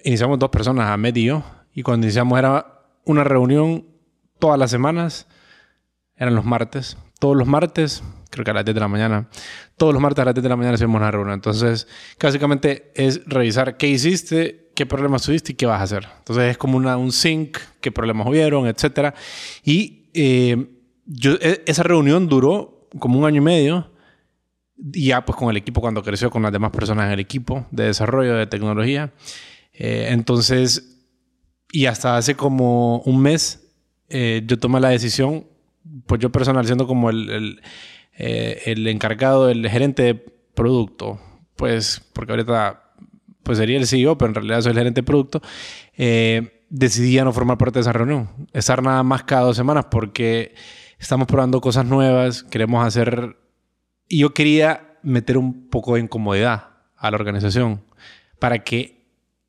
[0.04, 3.86] iniciamos dos personas, a medio y cuando iniciamos era una reunión
[4.38, 5.26] todas las semanas,
[6.16, 9.28] eran los martes, todos los martes, creo que a las 10 de la mañana,
[9.76, 11.34] todos los martes a las 10 de la mañana hacemos una reunión.
[11.34, 11.86] Entonces,
[12.20, 16.08] básicamente es revisar qué hiciste, qué problemas tuviste y qué vas a hacer.
[16.18, 19.14] Entonces, es como una, un sync, qué problemas hubieron, etc.
[19.64, 20.68] Y eh,
[21.04, 23.90] yo, e, esa reunión duró como un año y medio.
[24.94, 27.66] Y ya pues con el equipo cuando creció con las demás personas en el equipo
[27.70, 29.12] de desarrollo de tecnología.
[29.74, 30.98] Eh, entonces,
[31.70, 33.66] y hasta hace como un mes
[34.08, 35.46] eh, yo tomé la decisión
[36.06, 37.62] pues yo personal, siendo como el, el,
[38.16, 41.20] eh, el, encargado, el gerente de producto,
[41.56, 42.82] pues, porque ahorita
[43.42, 45.40] pues sería el CEO, pero en realidad soy el gerente de producto,
[45.96, 48.28] eh, decidí ya no formar parte de esa reunión.
[48.52, 50.54] Estar nada más cada dos semanas porque
[50.98, 53.36] estamos probando cosas nuevas, queremos hacer...
[54.08, 57.82] Y yo quería meter un poco de incomodidad a la organización
[58.38, 59.06] para que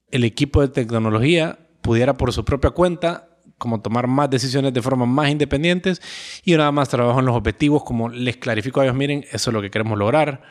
[0.10, 3.31] el equipo de tecnología pudiera por su propia cuenta
[3.62, 6.02] como tomar más decisiones de forma más independientes
[6.44, 9.54] y nada más trabajo en los objetivos, como les clarifico a ellos, miren, eso es
[9.54, 10.42] lo que queremos lograr.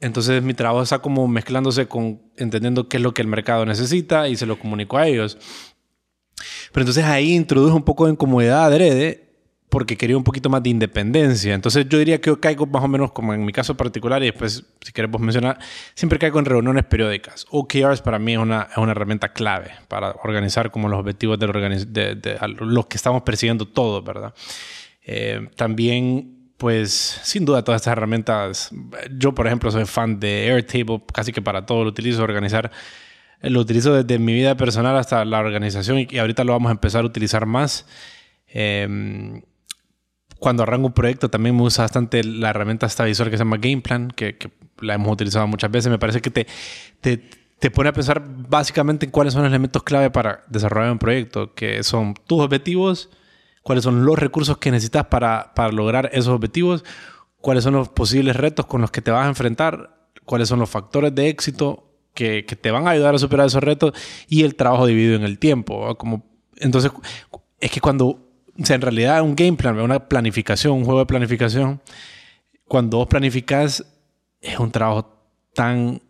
[0.00, 4.26] Entonces mi trabajo está como mezclándose con entendiendo qué es lo que el mercado necesita
[4.26, 5.36] y se lo comunico a ellos.
[6.72, 9.29] Pero entonces ahí introdujo un poco de incomodidad adrede
[9.70, 11.54] porque quería un poquito más de independencia.
[11.54, 14.26] Entonces yo diría que yo caigo más o menos como en mi caso particular y
[14.26, 15.58] después, si queremos mencionar,
[15.94, 17.46] siempre caigo en reuniones periódicas.
[17.50, 21.46] OKRs para mí es una, es una herramienta clave para organizar como los objetivos de,
[21.86, 24.34] de, de, los que estamos persiguiendo todos, ¿verdad?
[25.02, 28.70] Eh, también, pues, sin duda todas estas herramientas,
[29.16, 32.72] yo por ejemplo soy fan de Airtable, casi que para todo lo utilizo, organizar
[33.42, 37.04] lo utilizo desde mi vida personal hasta la organización y, ahorita lo vamos a empezar
[37.04, 37.86] a utilizar más.
[38.52, 39.40] Eh,
[40.40, 43.58] cuando arranco un proyecto también me usa bastante la herramienta esta visual que se llama
[43.58, 44.50] Gameplan, que, que
[44.80, 45.90] la hemos utilizado muchas veces.
[45.90, 46.46] Me parece que te,
[47.00, 47.18] te,
[47.58, 51.54] te, pone a pensar básicamente en cuáles son los elementos clave para desarrollar un proyecto,
[51.54, 53.10] que son tus objetivos,
[53.62, 56.84] cuáles son los recursos que necesitas para, para lograr esos objetivos,
[57.42, 60.70] cuáles son los posibles retos con los que te vas a enfrentar, cuáles son los
[60.70, 63.92] factores de éxito que, que te van a ayudar a superar esos retos
[64.26, 65.94] y el trabajo dividido en el tiempo.
[65.98, 66.24] Como,
[66.56, 66.90] entonces,
[67.60, 68.29] es que cuando
[68.60, 71.80] o sea, en realidad un game plan, una planificación, un juego de planificación,
[72.66, 73.84] cuando vos planificas,
[74.40, 75.16] es un trabajo
[75.54, 76.02] tan...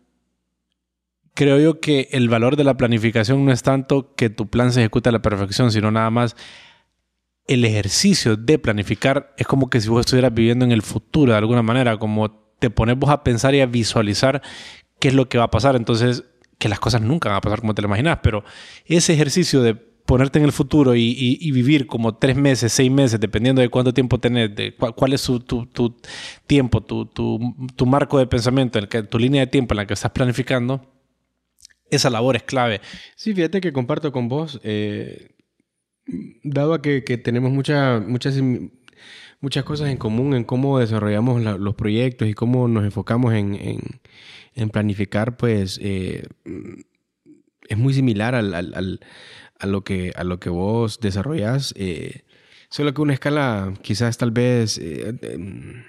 [1.33, 4.81] Creo yo que el valor de la planificación no es tanto que tu plan se
[4.81, 6.35] ejecute a la perfección, sino nada más
[7.47, 11.37] el ejercicio de planificar es como que si vos estuvieras viviendo en el futuro de
[11.37, 14.41] alguna manera, como te pones vos a pensar y a visualizar
[14.99, 15.75] qué es lo que va a pasar.
[15.75, 16.25] Entonces,
[16.59, 18.43] que las cosas nunca van a pasar como te lo imaginas, pero
[18.85, 23.61] ese ejercicio de ponerte en el futuro y, vivir como tres meses, seis meses, dependiendo
[23.61, 25.95] de cuánto tiempo tenés, de cuál, es tu,
[26.47, 30.81] tiempo, tu, marco de pensamiento, el tu línea de tiempo en la que estás planificando,
[31.89, 32.81] esa labor es clave.
[33.15, 35.29] Sí, fíjate que comparto con vos, eh,
[36.43, 38.01] dado que, tenemos muchas
[39.41, 43.79] muchas cosas en común en cómo desarrollamos los proyectos y cómo nos enfocamos en,
[44.71, 46.27] planificar, pues eh,
[47.67, 48.99] es muy similar al
[49.61, 52.23] a lo que, a lo que vos desarrollas, eh,
[52.69, 55.83] solo que una escala quizás tal vez eh, em,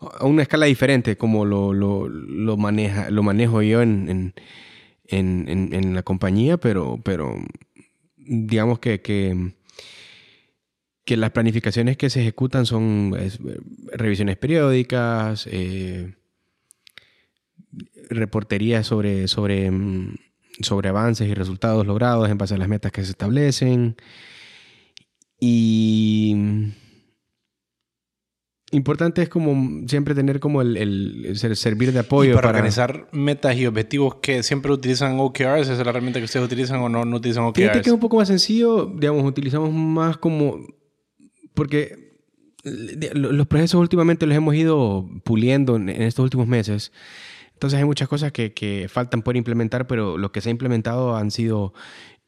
[0.00, 5.72] a una escala diferente como lo, lo, lo, maneja, lo manejo yo en, en, en,
[5.72, 7.36] en, la compañía, pero, pero
[8.16, 9.52] digamos que, que,
[11.04, 13.14] que, las planificaciones que se ejecutan son
[13.92, 16.14] revisiones periódicas, eh,
[18.08, 20.16] reportería sobre, sobre em,
[20.62, 23.96] sobre avances y resultados logrados en base a las metas que se establecen.
[25.38, 26.34] Y
[28.72, 32.34] importante es como siempre tener como el, el, servir de apoyo.
[32.34, 36.46] para, organizar metas y objetivos que siempre utilizan OKRs, ¿esa es la herramienta que ustedes
[36.46, 37.56] utilizan o no, no utilizan OKRs?
[37.56, 40.58] Fíjate que es un poco más sencillo, digamos, utilizamos más como...
[41.54, 42.10] Porque
[43.14, 46.92] los procesos últimamente los hemos ido puliendo en estos últimos meses.
[47.60, 51.30] Entonces hay muchas cosas que, faltan por implementar, pero lo que se ha implementado han
[51.30, 51.74] sido,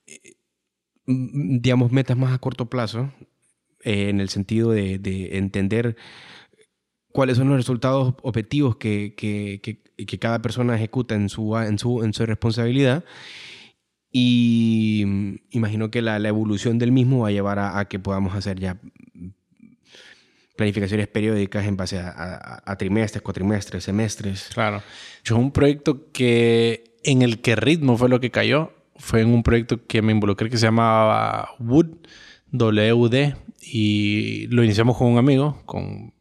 [0.07, 0.35] eh,
[1.07, 3.11] digamos, metas más a corto plazo,
[3.83, 5.97] eh, en el sentido de, de, entender
[7.12, 9.14] cuáles son los resultados objetivos que,
[10.20, 13.03] cada persona ejecuta en su, en su, en su responsabilidad.
[14.11, 18.61] Y mm, imagino que la, evolución del mismo va a llevar a que podamos hacer
[18.61, 18.78] ya
[20.57, 24.50] planificaciones periódicas en base a, trimestres, cuatrimestres, semestres.
[24.53, 24.82] Claro.
[25.24, 28.72] Yo un proyecto que en el que ritmo fue lo que cayó.
[28.96, 31.88] Fue en un proyecto que me involucré que se llamaba Wood,
[32.53, 36.12] WD, y lo iniciamos con un amigo, con,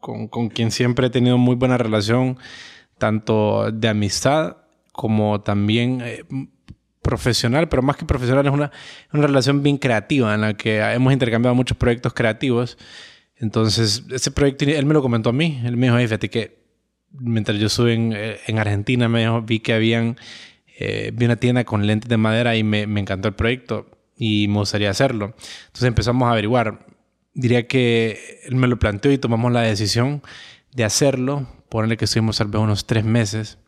[0.00, 2.38] con, con quien siempre he tenido muy buena relación,
[2.98, 4.56] tanto de amistad
[4.92, 6.24] como también eh,
[7.02, 8.72] profesional, pero más que profesional es una,
[9.12, 12.78] una relación bien creativa en la que hemos intercambiado muchos proyectos creativos.
[13.38, 16.58] Entonces, ese proyecto, él me lo comentó a mí, él me dijo, fíjate que
[17.10, 20.16] mientras yo estuve en, eh, en Argentina, me dijo, vi que habían,
[20.78, 24.48] eh, vi una tienda con lentes de madera y me, me encantó el proyecto y
[24.48, 25.34] me gustaría hacerlo.
[25.66, 26.86] Entonces empezamos a averiguar.
[27.34, 30.22] Diría que él me lo planteó y tomamos la decisión
[30.72, 31.46] de hacerlo.
[31.68, 33.58] Ponerle que estuvimos tal vez unos tres meses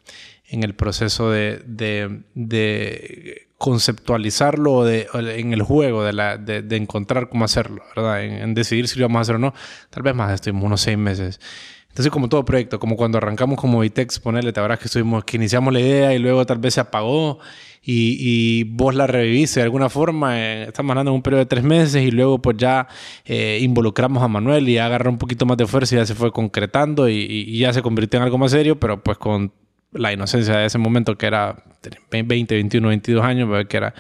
[0.47, 7.29] en el proceso de, de, de conceptualizarlo de, en el juego, de, la, de, encontrar
[7.29, 8.23] cómo hacerlo, ¿verdad?
[8.23, 9.53] En, decidir si lo vamos a hacer o no.
[9.91, 11.41] Tal vez más, estuvimos unos seis meses.
[11.89, 15.37] Entonces, como todo proyecto, como cuando arrancamos como Vitex, ponerle, te verás que estuvimos, que
[15.37, 17.41] iniciamos la idea y luego tal vez se apagó
[17.83, 20.39] y, y vos la reviviste de alguna forma.
[20.39, 22.87] Eh, estamos hablando de un periodo de tres meses y luego pues ya
[23.25, 26.31] eh, involucramos a Manuel y agarró un poquito más de fuerza y ya se fue
[26.31, 29.53] concretando y ya se convirtió en algo más serio, pero pues con
[29.93, 31.63] la inocencia de ese momento que era
[32.11, 33.95] 20, 21, 22 años, que era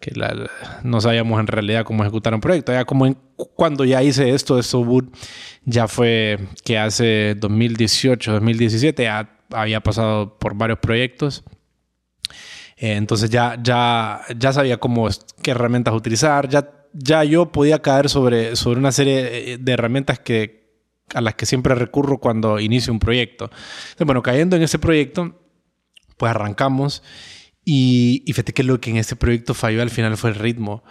[0.00, 0.12] que
[0.84, 2.72] no sabíamos en realidad cómo ejecutar un proyecto.
[2.72, 4.62] Ya como en, cuando ya hice esto de
[5.64, 11.44] ya fue que hace 2018, 2017, ya había pasado por varios proyectos.
[12.76, 15.08] Eh, entonces ya, ya, ya sabía cómo,
[15.42, 20.57] qué herramientas utilizar, ya, ya yo podía caer sobre, sobre una serie de herramientas que,
[21.14, 23.44] a las que siempre recurro cuando inicio un proyecto.
[23.44, 25.40] Entonces, bueno, cayendo en ese proyecto,
[26.16, 27.02] pues arrancamos
[27.64, 30.82] y, y fíjate que lo que en este proyecto falló al final fue el ritmo.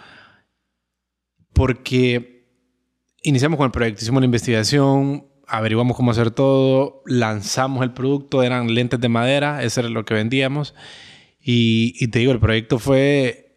[1.52, 2.46] Porque
[3.22, 8.74] iniciamos con el proyecto, hicimos la investigación, averiguamos cómo hacer todo, lanzamos el producto, eran
[8.74, 10.74] lentes de madera, eso era lo que vendíamos.
[11.40, 13.56] Y, y te digo, el proyecto fue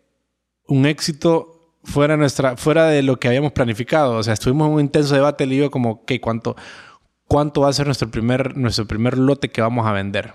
[0.66, 1.51] un éxito
[1.84, 4.18] fuera, nuestra, fuera de lo que habíamos planificado.
[4.18, 6.22] O sea, estuvimos en un intenso debate, le digo como, ¿qué?
[6.22, 6.56] ¿Cuánto,
[7.28, 10.34] ¿Cuánto va a ser nuestro primer, nuestro primer lote que vamos a vender?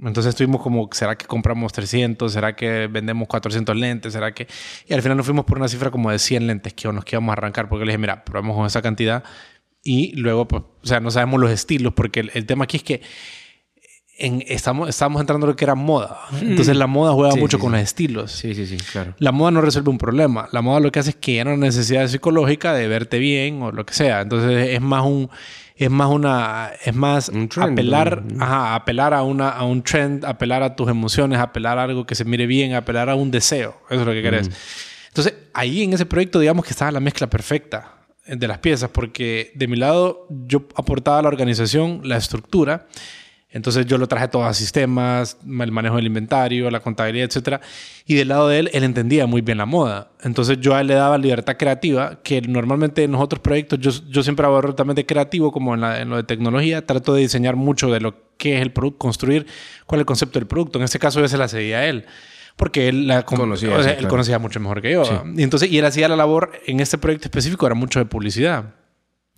[0.00, 2.32] Entonces estuvimos como, ¿será que compramos 300?
[2.32, 4.12] ¿Será que vendemos 400 lentes?
[4.12, 4.48] ¿Será que...?
[4.88, 7.30] Y al final nos fuimos por una cifra como de 100 lentes que nos íbamos
[7.30, 9.22] a arrancar porque le dije, mira, probemos con esa cantidad
[9.84, 12.82] y luego, pues, o sea, no sabemos los estilos porque el, el tema aquí es
[12.82, 13.02] que
[14.16, 16.20] en, estamos, estamos entrando en lo que era moda.
[16.40, 17.76] Entonces la moda juega Sí, mucho sí, con sí.
[17.78, 18.32] los estilos.
[18.32, 19.14] Sí, sí, sí, claro.
[19.18, 20.48] La moda no resuelve un problema.
[20.52, 23.72] La moda lo que hace es que ya no necesidad psicológica de verte bien o
[23.72, 24.20] lo que sea.
[24.20, 25.30] Entonces es más un
[25.76, 28.44] es más una es más Un trend, apelar, ¿no?
[28.44, 32.14] ajá, apelar a una a un trend, apelar a tus emociones, apelar a algo que
[32.14, 33.76] se mire bien, apelar a un deseo.
[33.90, 34.48] Eso es lo que querés.
[35.08, 37.94] Entonces, ahí en ese proyecto digamos que estaba la mezcla perfecta
[38.26, 42.86] de las piezas porque de mi lado yo aportaba a la organización la estructura
[43.54, 47.62] entonces yo lo traje todo a sistemas, el manejo del inventario, la contabilidad, etc.
[48.04, 50.10] Y del lado de él, él entendía muy bien la moda.
[50.22, 53.90] Entonces yo a él le daba libertad creativa, que normalmente en los otros proyectos yo,
[54.10, 57.56] yo siempre hago totalmente creativo, como en, la- en lo de tecnología, trato de diseñar
[57.56, 59.46] mucho de lo que es el producto, construir
[59.86, 60.78] cuál es el concepto del producto.
[60.80, 62.04] En este caso yo se la cedía a él.
[62.56, 64.10] Porque él, la, Conocía, o sea, sí, él claro.
[64.10, 65.04] conocía mucho mejor que yo.
[65.04, 65.12] Sí.
[65.38, 68.74] Y entonces, y él hacía la labor en este proyecto específico, era mucho de publicidad.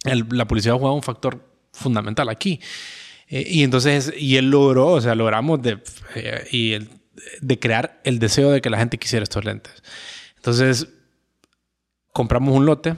[0.05, 1.41] El- la publicidad jugaba un factor
[1.73, 2.61] fundamental aquí.
[3.29, 5.79] Eh, y entonces, y él logró, o sea, logramos de,
[6.15, 6.79] eh, y
[7.41, 9.73] de crear el deseo de que la gente quisiera estos lentes.
[10.37, 10.89] Entonces,
[12.13, 12.95] compramos un lote,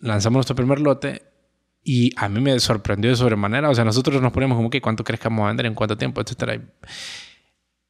[0.00, 1.22] lanzamos nuestro primer lote
[1.82, 3.70] y a mí me sorprendió de sobremanera.
[3.70, 5.96] O sea, nosotros nos ponemos como que cuánto crees que vamos a vender, en cuánto
[5.96, 6.60] tiempo, etcétera.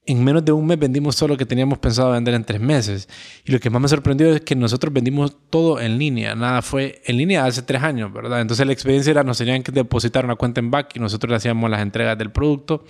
[0.09, 3.09] En menos de un mes vendimos todo lo que teníamos pensado vender en tres meses.
[3.45, 6.35] Y lo que más me sorprendió es que nosotros vendimos todo en línea.
[6.35, 8.41] Nada fue en línea hace tres años, ¿verdad?
[8.41, 11.37] Entonces la experiencia era, nos tenían que depositar una cuenta en back y nosotros le
[11.37, 12.85] hacíamos las entregas del producto.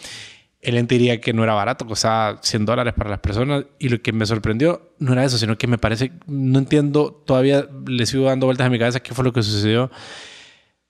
[0.61, 3.65] El ente diría que no era barato, costaba 100 dólares para las personas.
[3.81, 7.69] Y lo que me sorprendió no era eso, sino que me parece, no entiendo, todavía
[7.85, 9.91] le sigo dando vueltas a mi cabeza qué fue lo que sucedió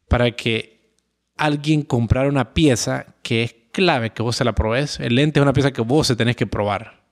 [0.08, 0.92] para que
[1.38, 5.00] alguien comprara una pieza que es clave que vos se la probés.
[5.00, 7.02] El lente es una pieza que vos se tenés que probar.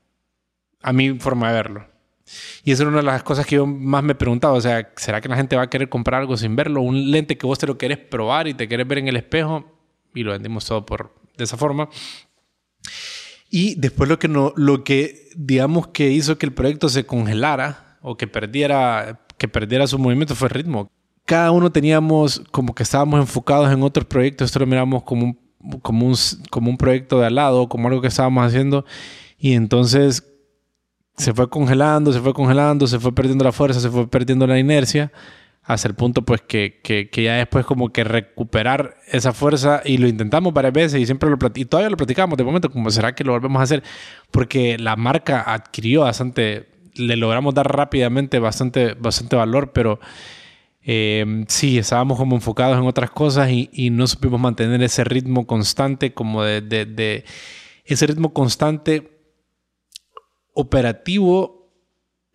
[0.83, 1.87] A mi forma de verlo.
[2.65, 4.55] Y esa era una de las cosas que yo más me preguntaba.
[4.55, 6.83] O sea, ¿será que la gente va a querer comprar algo sin verlo?
[6.83, 9.65] Un lente que vos te lo querés probar y te querés ver en el espejo.
[10.15, 11.89] Y lo vendimos todo por, de esa forma.
[13.51, 17.99] Y después lo que, no, lo que digamos que hizo que el proyecto se congelara
[18.03, 20.91] o que perdiera, que perdiera su movimiento fue el ritmo.
[21.25, 25.46] Cada uno teníamos como que estábamos enfocados en otros proyectos, esto lo miramos como un,
[25.83, 26.15] como un,
[26.51, 28.85] como un proyecto de al lado, como algo que estábamos haciendo.
[29.39, 30.25] Y entonces
[31.17, 34.59] se fue congelando, se fue congelando, se fue perdiendo la fuerza, se fue perdiendo la
[34.59, 35.13] inercia,
[35.67, 39.99] hasta el punto pues que, que, que, ya después como que recuperar esa fuerza y
[39.99, 43.15] lo intentamos varias veces y siempre lo y todavía lo platicamos de momento como será
[43.15, 43.83] que lo volvemos a hacer
[44.31, 49.99] porque la marca adquirió bastante le logramos dar rápidamente bastante bastante valor pero
[50.89, 56.15] eh, sí estábamos como enfocados en otras cosas y, no supimos mantener ese ritmo constante
[56.15, 57.25] como de,
[57.85, 59.11] ese ritmo constante
[60.55, 61.57] operativo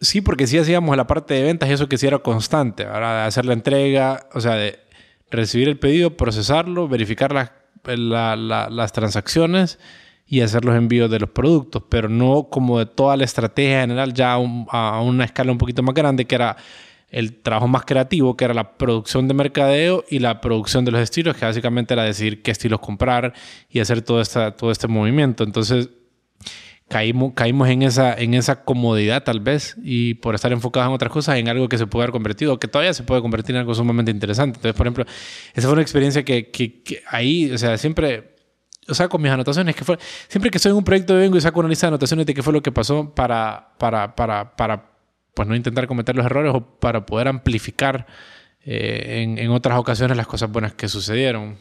[0.02, 2.86] Sí, porque sí hacíamos la parte de ventas y eso que sí era constante.
[2.86, 4.80] Ahora, hacer la entrega, o sea, de
[5.30, 7.32] recibir el pedido, procesarlo, verificar
[7.84, 9.78] las transacciones
[10.26, 14.14] y hacer los envíos de los productos, pero no como de toda la estrategia general,
[14.14, 16.58] ya a, una escala un poquito más grande, que era
[17.12, 21.02] el trabajo más creativo, que era la producción de mercadeo y la producción de los
[21.02, 23.34] estilos, que básicamente era decidir qué estilos comprar
[23.70, 25.44] y hacer todo, esta, todo este movimiento.
[25.44, 25.90] Entonces,
[26.88, 31.12] caímos, caímos en, esa, en esa comodidad tal vez y por estar enfocados en otras
[31.12, 33.76] cosas, en algo que se puede haber convertido, que todavía se puede convertir en algo
[33.76, 34.58] sumamente interesante.
[34.58, 35.06] Entonces, por ejemplo,
[35.54, 38.36] esa fue una experiencia que, que, ahí, o sea, siempre,
[38.88, 39.98] o sea, con mis anotaciones, que fue,
[40.30, 42.42] siempre que estoy en un proyecto vengo y saco una lista de anotaciones de qué
[42.42, 44.91] fue lo que pasó para, para, para, para
[45.34, 48.08] pues no intentar cometer los errores o para poder amplificar
[48.64, 51.58] eh, en, en otras ocasiones las cosas buenas que sucedieron.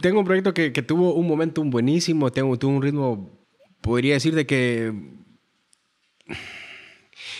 [0.00, 3.38] Tengo un proyecto que, que tuvo un momento buenísimo, tengo, tuvo un ritmo
[3.80, 4.92] podría decir de que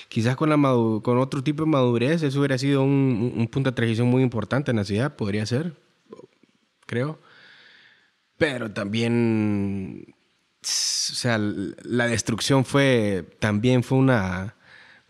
[0.09, 4.09] quizás con, la con otro tipo de madurez eso hubiera sido un, punto de transición
[4.09, 5.75] muy importante en la ciudad, podría ser,
[6.87, 7.21] creo.
[8.37, 10.15] Pero también, o
[10.63, 14.55] sea, la destrucción fue, también fue una,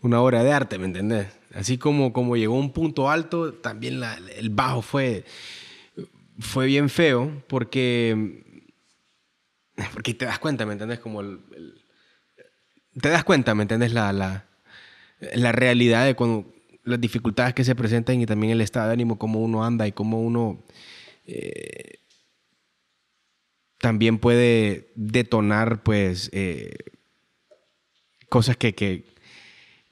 [0.01, 1.27] una obra de arte, ¿me entendés?
[1.53, 4.01] Así como, como llegó un punto alto, también
[4.35, 5.25] el bajo fue,
[6.39, 8.45] fue bien feo, porque
[9.93, 10.99] porque te das cuenta, ¿me entiendes?
[10.99, 13.93] Como te das cuenta, ¿me entiendes?
[13.93, 14.45] La, la,
[15.33, 16.51] la, realidad de cuando
[16.83, 19.91] las dificultades que se presentan y también el estado de ánimo, cómo uno anda y
[19.91, 20.63] cómo uno
[21.25, 21.99] eh,
[23.77, 26.75] también puede detonar, pues, eh,
[28.27, 29.05] cosas que, que,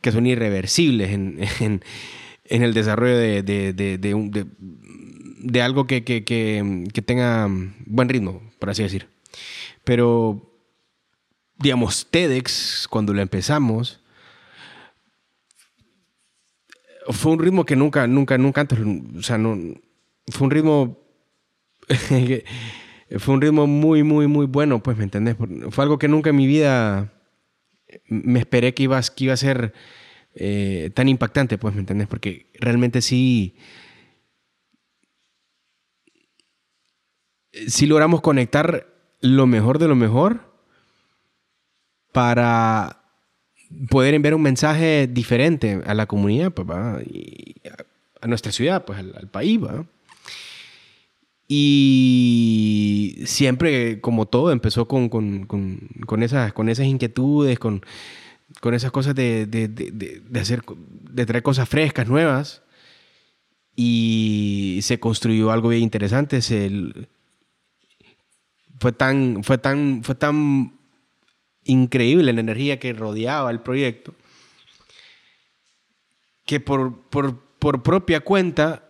[0.01, 7.47] que, son irreversibles en, en, el desarrollo de, de, de, algo que, que tenga
[7.85, 9.07] buen ritmo, por así decir.
[9.83, 10.51] Pero,
[11.57, 14.01] digamos, TEDx, cuando lo empezamos,
[17.09, 19.57] fue un ritmo que nunca, nunca, nunca antes, o sea, no,
[20.27, 20.99] fue un ritmo,
[23.17, 25.35] fue un ritmo muy, muy, muy bueno, pues, ¿me entendés?
[25.69, 27.13] Fue algo que nunca en mi vida
[28.07, 29.73] me esperé que iba, que iba a ser
[30.35, 32.07] eh, tan impactante, pues, ¿me entendés?
[32.07, 33.55] Porque realmente sí,
[37.67, 38.87] sí logramos conectar
[39.21, 40.53] lo mejor de lo mejor
[42.11, 43.03] para
[43.89, 46.67] poder enviar un mensaje diferente a la comunidad, pues,
[47.07, 47.55] y
[48.21, 49.59] a nuestra ciudad, pues al, país.
[51.47, 55.09] Y siempre, como todo, empezó con,
[56.21, 57.85] esas, con esas inquietudes, con,
[58.59, 62.63] con esas cosas de, de, hacer, de traer cosas frescas, nuevas.
[63.75, 66.41] Y se construyó algo bien interesante.
[66.41, 66.69] Se,
[68.79, 70.73] fue tan, fue tan, fue tan
[71.63, 74.13] increíble la energía que rodeaba el proyecto
[76.47, 78.86] que por, por, por propia cuenta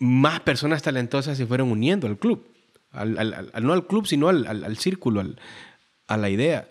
[0.00, 2.44] más personas talentosas se fueron uniendo al club.
[2.90, 5.22] Al, no al club, sino al, círculo,
[6.08, 6.68] a la idea.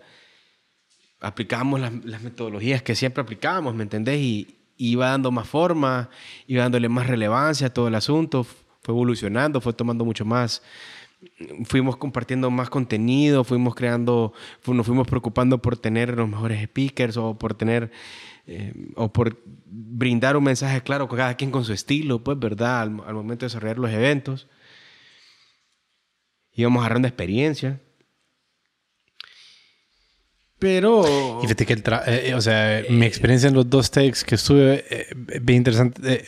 [1.22, 4.20] Aplicábamos las, metodologías que siempre aplicábamos, ¿me entendés?
[4.20, 6.10] Y, y iba dando más forma,
[6.48, 10.62] iba dándole más relevancia a todo el asunto, fue evolucionando, fue tomando mucho más,
[11.66, 14.34] fuimos compartiendo más contenido, fuimos creando,
[14.66, 17.92] nos fuimos preocupando por tener los mejores speakers o por tener,
[18.52, 19.38] eh, o por
[19.68, 22.82] brindar un mensaje claro, cada quien con su estilo, pues, ¿verdad?
[22.82, 24.48] Al, momento de desarrollar los eventos.
[26.54, 27.80] Íbamos agarrando experiencia.
[30.58, 31.04] Pero...
[31.40, 34.84] Y fíjate que el eh, o sea, mi experiencia en los dos takes que estuve,
[34.90, 35.06] eh,
[35.42, 36.28] bien interesante,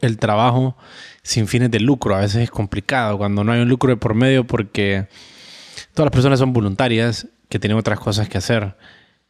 [0.00, 0.76] el trabajo
[1.22, 2.16] sin fines de lucro.
[2.16, 5.06] A veces es complicado cuando no hay un lucro de por medio porque
[5.94, 8.76] todas las personas son voluntarias que tienen otras cosas que hacer.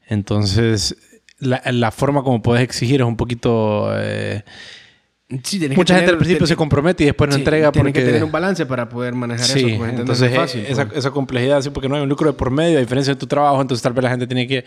[0.08, 0.96] Entonces,
[1.38, 3.88] la, forma como puedes exigir es un poquito...
[3.94, 4.42] Eh,
[5.74, 7.92] mucha gente al principio se compromete y después no entrega porque...
[7.92, 9.66] que tener un balance para poder manejar eso.
[9.66, 12.80] entonces fácil, esa, esa, complejidad, sí, porque no hay un lucro de por medio, a
[12.80, 14.64] diferencia de tu trabajo, entonces tal vez la gente tiene que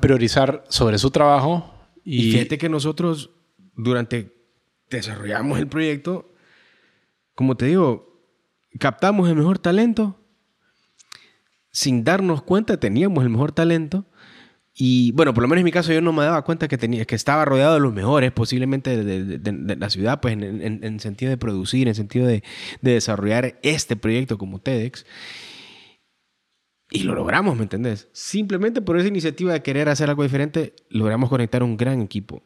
[0.00, 1.72] priorizar sobre su trabajo.
[2.04, 3.30] Y, y fíjate que nosotros
[3.74, 4.32] durante
[4.90, 6.32] desarrollamos el proyecto
[7.34, 8.22] como te digo,
[8.78, 10.18] captamos el mejor talento.
[11.70, 14.06] Sin darnos cuenta teníamos el mejor talento,
[14.74, 17.04] Y bueno, por lo menos en mi caso yo no me daba cuenta que, tenía,
[17.04, 21.36] que estaba rodeado de los mejores, posiblemente de, la ciudad, pues en, en, sentido de
[21.36, 22.42] producir, en sentido de,
[22.80, 25.04] desarrollar este proyecto como TEDx.
[26.90, 28.08] Y lo logramos, ¿me entendés?
[28.12, 32.42] Simplemente por esa iniciativa de querer hacer algo diferente, logramos conectar un gran equipo.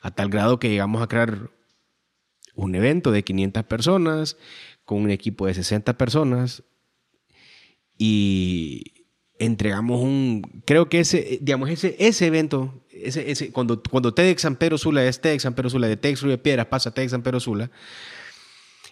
[0.00, 1.50] A tal grado que llegamos a crear
[2.54, 4.36] un evento de 500 personas,
[4.84, 6.62] con un equipo de 60 personas.
[7.96, 8.97] Y
[9.38, 14.56] entregamos un, creo que ese, digamos, ese, ese evento, ese, ese, cuando, cuando TEDx San
[14.56, 17.12] Pedro Sula es TEDx San Pedro Sula, de TEDx Río de Piedras pasa a TEDx
[17.12, 17.70] San Pedro Sula,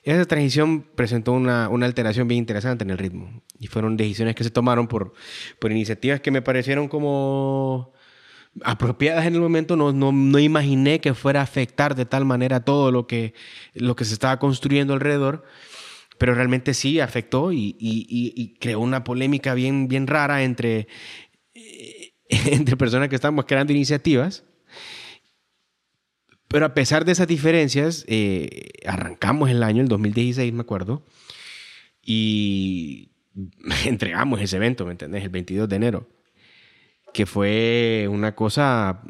[0.03, 3.43] esa transición presentó una, una, alteración bien interesante en el ritmo.
[3.59, 5.15] Y fueron decisiones que se tomaron por,
[5.59, 7.93] por iniciativas que me parecieron como
[8.63, 9.75] apropiadas en el momento.
[9.75, 13.35] No, no, no, imaginé que fuera a afectar de tal manera todo lo que,
[13.75, 15.45] lo que se estaba construyendo alrededor
[16.19, 20.89] pero realmente sí afectó y, creó una polémica bien, bien rara entre,
[21.55, 24.45] eh, entre personas que estamos creando iniciativas.
[26.49, 31.05] Pero a pesar de esas diferencias, eh, arrancamos el año, el 2016, me acuerdo,
[32.03, 33.11] y
[33.85, 35.25] entregamos ese evento, ¿me entendés?
[35.25, 36.09] El 22 de enero,
[37.13, 39.03] que fue una cosa,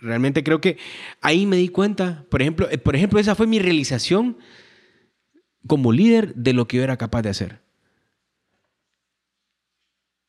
[0.00, 0.78] realmente creo que
[1.20, 4.38] ahí me di cuenta, por ejemplo, eh, por ejemplo esa fue mi realización
[5.66, 7.60] como líder de lo que yo era capaz de hacer.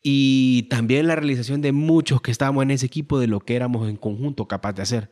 [0.02, 3.90] Y también la realización de muchos que estábamos en ese equipo de lo que éramos
[3.90, 5.12] en conjunto capaz de hacer.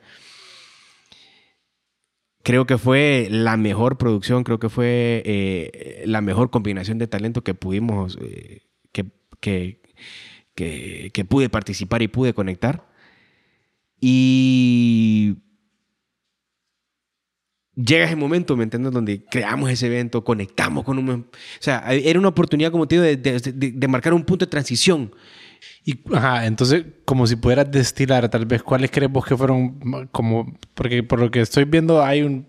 [2.44, 7.44] Creo que fue la mejor producción, creo que fue eh, la mejor combinación de talento
[7.44, 8.62] que pudimos, eh,
[8.92, 9.82] que, que,
[10.54, 12.88] que, que pude participar y pude conectar.
[14.00, 15.38] Y
[17.76, 18.92] llega ese momento, ¿me entiendes?
[18.92, 21.10] Donde creamos ese evento, conectamos con un...
[21.10, 21.26] O
[21.60, 25.14] sea, era una oportunidad, como te digo, de, de, marcar un punto de transición.
[25.84, 30.58] Y, ajá, entonces, como si pudieras destilar, tal vez, ¿cuáles crees vos que fueron como...
[30.74, 32.48] Porque por lo que estoy viendo hay un,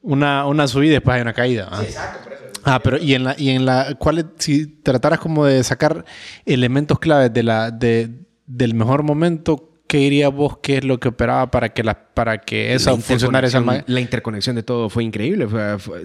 [0.00, 1.70] una, una subida y después hay una caída.
[1.80, 2.44] Sí, exacto, por eso.
[2.64, 6.04] Ah, pero y en la, y en la, ¿cuál, si trataras como de sacar
[6.44, 8.10] elementos claves de la, de,
[8.46, 12.38] del mejor momento, ¿qué dirías vos que es lo que operaba para que, la, para
[12.38, 15.48] que eso funcionara esa La interconexión de todo fue increíble.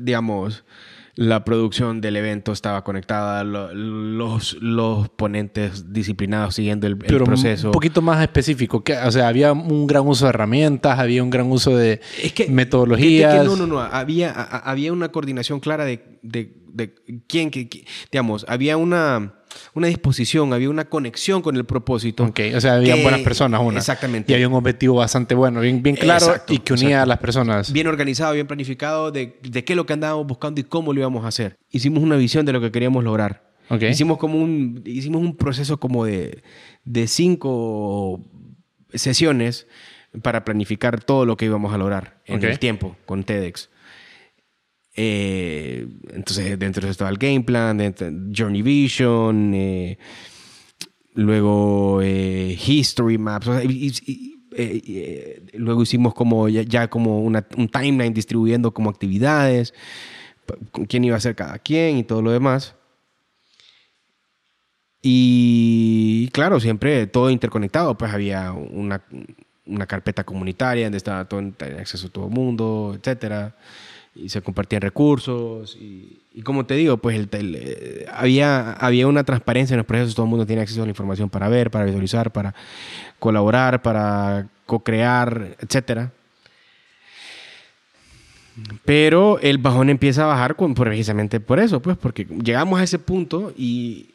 [0.01, 0.63] digamos,
[1.15, 7.67] la producción del evento estaba conectada, los, los ponentes disciplinados siguiendo el, el proceso.
[7.67, 8.83] Un poquito más específico.
[8.83, 12.01] Que, o sea, había un gran uso de herramientas, había un gran uso de
[12.49, 13.45] metodologías.
[13.45, 13.79] no, no, no.
[13.79, 16.95] Había, había una coordinación clara de, de, de
[17.27, 17.69] quién, que,
[18.11, 19.35] digamos, había una
[19.73, 22.23] una disposición, había una conexión con el propósito.
[22.23, 23.79] Ok, o sea, había buenas personas, una.
[23.79, 24.31] Exactamente.
[24.31, 27.71] Y había un objetivo bastante bueno, bien, bien claro y que unía a las personas.
[27.71, 30.99] Bien organizado, bien planificado de, de qué es lo que andábamos buscando y cómo lo
[30.99, 31.57] íbamos a hacer.
[31.69, 33.51] Hicimos una visión de lo que queríamos lograr.
[33.69, 33.89] Okay.
[33.89, 36.43] Hicimos como un, hicimos un proceso como de,
[36.83, 38.21] de cinco
[38.93, 39.67] sesiones
[40.21, 43.69] para planificar todo lo que íbamos a lograr en el tiempo con TEDx.
[44.95, 47.79] Eh, entonces, dentro de estaba el game plan,
[48.35, 49.97] Journey Vision, eh,
[51.15, 53.47] luego eh, History Maps.
[55.53, 59.73] luego hicimos como ya, como una, un timeline distribuyendo como actividades,
[60.87, 62.75] quién iba a ser cada quien y todo lo demás.
[65.01, 69.03] Y claro, siempre todo interconectado, pues había una,
[69.65, 73.55] una carpeta comunitaria donde estaba todo en acceso a todo el mundo, etcétera
[74.15, 79.73] y se compartían recursos y, como te digo, pues el, eh, había, había una transparencia
[79.73, 82.31] en los procesos, todo el mundo tiene acceso a la información para ver, para visualizar,
[82.31, 82.53] para
[83.19, 86.09] colaborar, para co-crear, etc.
[88.85, 92.99] Pero el bajón empieza a bajar con, precisamente por eso, pues porque llegamos a ese
[92.99, 94.09] punto y,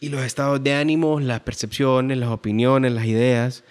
[0.00, 3.64] y los estados de ánimo, las percepciones, las opiniones, las ideas,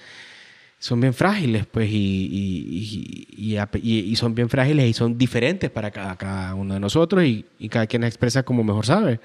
[0.79, 6.73] son bien frágiles, pues, y, y, son bien frágiles y son diferentes para cada, uno
[6.73, 9.19] de nosotros y, cada quien expresa como mejor sabe.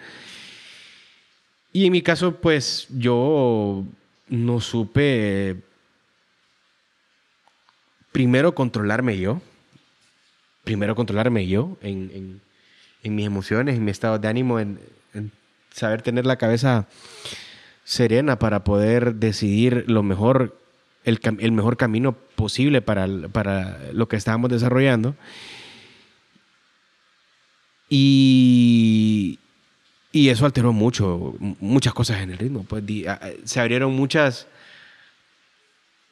[1.73, 3.85] Y en mi caso, pues, yo
[4.29, 5.57] no supe
[8.11, 9.41] primero controlarme yo,
[10.65, 12.41] primero controlarme yo en,
[13.05, 14.81] mis emociones, en mi estado de ánimo, en
[15.71, 16.89] saber tener la cabeza
[17.85, 20.64] serena para poder decidir lo mejor
[21.05, 25.15] el, mejor camino posible para, para lo que estábamos desarrollando.
[27.89, 29.39] Y,
[30.13, 32.65] y eso alteró mucho, muchas cosas en el ritmo.
[32.65, 32.83] Pues
[33.45, 34.47] se abrieron muchas,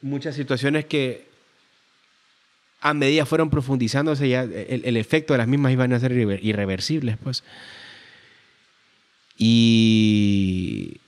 [0.01, 1.27] muchas situaciones que
[2.81, 7.17] a medida fueron profundizándose ya el, el, efecto de las mismas iban a ser irreversibles,
[7.17, 7.43] pues.
[9.37, 10.99] Y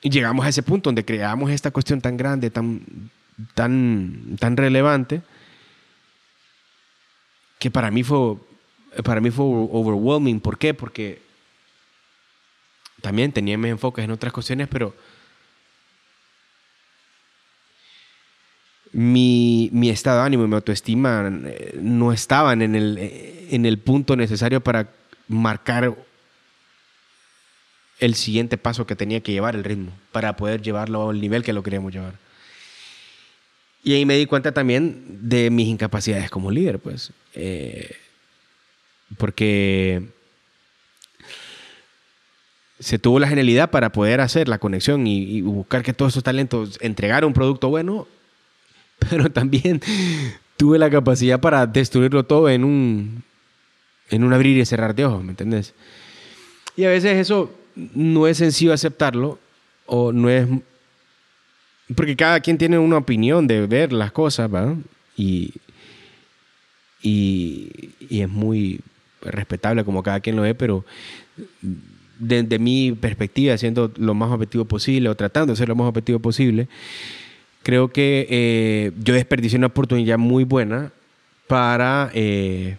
[0.00, 3.10] y llegamos a ese punto donde creamos esta cuestión tan grande, tan,
[3.54, 5.22] tan, tan relevante,
[7.58, 8.36] que para mí fue,
[9.02, 10.40] para mí fue overwhelming.
[10.40, 10.72] ¿Por qué?
[10.72, 11.20] Porque
[13.00, 14.94] también tenía mis enfoques en otras cuestiones, pero
[18.92, 22.98] mi, mi, estado de ánimo y mi autoestima eh, no estaban en el,
[23.50, 24.90] en el punto necesario para
[25.26, 25.94] marcar
[28.00, 31.52] el siguiente paso que tenía que llevar el ritmo, para poder llevarlo al nivel que
[31.52, 32.14] lo queríamos llevar.
[33.82, 37.12] Y ahí me di cuenta también de mis incapacidades como líder, pues.
[37.34, 37.90] Eh,
[39.16, 40.02] porque
[42.80, 46.78] se tuvo la genialidad para poder hacer la conexión y, buscar que todos esos talentos
[46.80, 48.06] entregaran un producto bueno,
[49.10, 49.80] pero también
[50.56, 53.24] tuve la capacidad para destruirlo todo en un,
[54.10, 55.74] en un abrir y cerrar de ojos, ¿me entiendes?
[56.76, 57.52] Y a veces eso
[57.94, 59.38] no es sencillo aceptarlo
[59.86, 60.46] o no es...
[61.94, 64.50] Porque cada quien tiene una opinión de ver las cosas,
[65.16, 65.54] y,
[67.02, 67.70] y
[68.10, 68.80] es muy
[69.22, 70.84] respetable como cada quien lo ve, pero
[72.18, 76.18] desde mi perspectiva, siendo lo más objetivo posible o tratando de ser lo más objetivo
[76.18, 76.68] posible,
[77.62, 80.92] creo que eh, yo desperdicié una oportunidad muy buena
[81.46, 82.76] para eh,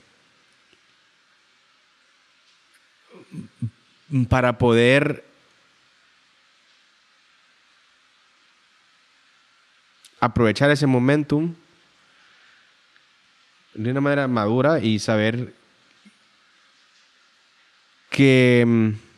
[4.28, 5.24] para poder
[10.20, 11.56] aprovechar ese momentum
[13.74, 15.54] de una manera madura y saber
[18.10, 19.10] que mm,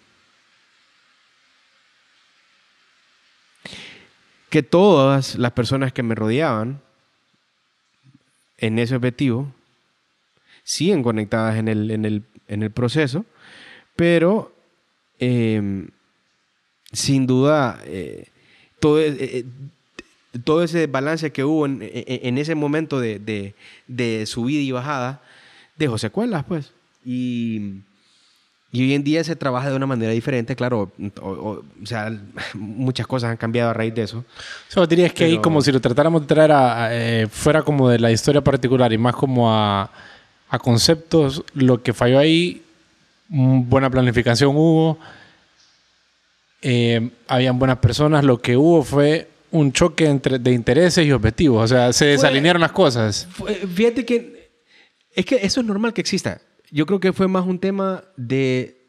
[4.51, 6.81] que todas las personas que me rodeaban
[8.57, 9.49] en ese objetivo
[10.65, 13.25] siguen conectadas en el, en el, en el proceso,
[13.95, 14.53] pero
[15.21, 15.87] Em,
[16.91, 18.25] sin duda, eh,
[18.79, 19.45] todo, eh, eh,
[20.43, 23.53] todo, ese balance que hubo en, ese momento de,
[24.25, 25.21] subida y bajada
[25.77, 26.71] dejó secuelas, pues.
[27.05, 27.81] Y,
[28.73, 30.91] hoy en día se trabaja de una manera diferente, claro.
[31.21, 32.11] O, sea,
[32.55, 34.25] muchas cosas han cambiado a raíz de eso.
[34.75, 38.11] O dirías que ahí, como si lo tratáramos de traer a, fuera como de la
[38.11, 39.91] historia particular y más como a,
[40.49, 42.63] a conceptos, lo que falló ahí
[43.31, 44.99] buena planificación hubo,
[46.61, 51.63] eh, habían buenas personas, lo que hubo fue un choque entre, de intereses y objetivos,
[51.63, 53.27] o sea, se desalinearon las cosas.
[53.73, 54.51] fíjate que
[55.13, 56.41] es que eso es normal que exista.
[56.71, 58.85] Yo creo que fue más un tema de,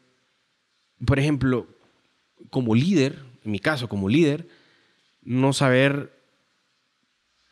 [1.05, 1.67] por ejemplo,
[2.49, 4.47] como líder, en mi caso como líder,
[5.21, 6.11] no saber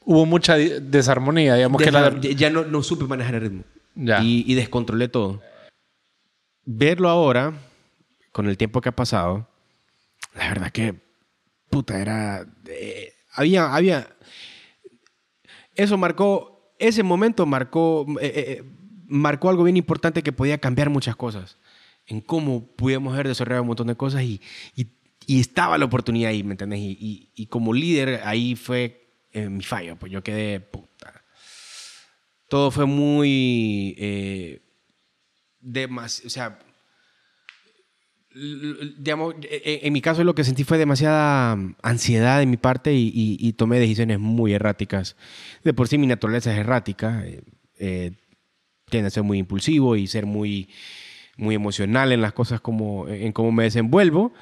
[0.03, 3.63] hubo mucha desarmonía, digamos que ya no, no, supe manejar el ritmo.
[3.95, 5.41] Y, y, descontrolé todo
[6.65, 7.53] verlo ahora,
[8.31, 9.47] con el tiempo que ha pasado,
[10.35, 10.95] la verdad que,
[11.69, 12.45] puta, era...
[12.67, 14.07] Eh, había, había...
[15.75, 18.63] Eso marcó, ese momento marcó, eh, eh,
[19.07, 21.57] marcó algo bien importante que podía cambiar muchas cosas.
[22.05, 24.41] En cómo pudimos haber desarrollado un montón de cosas y,
[24.75, 24.87] y,
[25.27, 26.79] estaba la oportunidad ahí, ¿me entiendes?
[26.79, 31.23] Y, y, como líder, ahí fue mi fallo, pues yo quedé, puta.
[32.49, 33.95] Todo fue muy
[35.63, 36.59] o sea,
[38.33, 42.93] digamos, e, e, en mi caso lo que sentí fue demasiada ansiedad de mi parte
[42.93, 45.15] y, tomé decisiones muy erráticas.
[45.63, 47.41] De por sí mi naturaleza es errática, eh,
[47.79, 48.11] eh,
[48.89, 50.69] tiende a ser muy impulsivo y ser muy,
[51.37, 54.33] muy emocional en las cosas como, en cómo me desenvuelvo.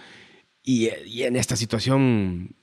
[0.63, 0.89] Y,
[1.24, 2.55] en esta situación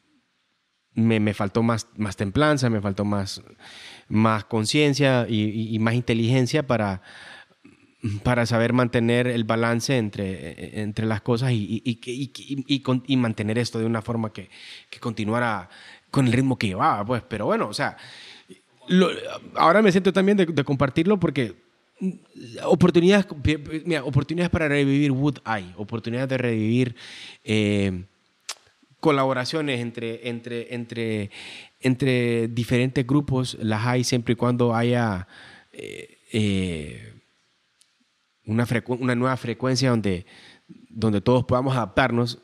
[0.92, 3.42] me, me, faltó más, más templanza, me faltó más,
[4.08, 7.02] más conciencia y más inteligencia para
[8.22, 13.86] para saber mantener el balance entre, entre las cosas y, y, y, mantener esto de
[13.86, 14.48] una forma que,
[14.90, 15.68] que, continuara
[16.10, 17.22] con el ritmo que llevaba, pues.
[17.28, 17.96] Pero bueno, o sea,
[19.54, 21.54] ahora me siento también de, compartirlo porque
[22.64, 23.26] oportunidades,
[23.84, 26.94] mira, oportunidades para revivir Wood hay, oportunidades de revivir
[27.44, 28.04] eh,
[29.00, 31.30] colaboraciones entre, entre, entre,
[31.80, 35.26] entre diferentes grupos, las hay siempre y cuando haya...
[35.72, 37.15] Eh, eh,
[38.46, 40.26] una, una nueva frecuencia donde,
[40.88, 42.38] donde todos podamos adaptarnos,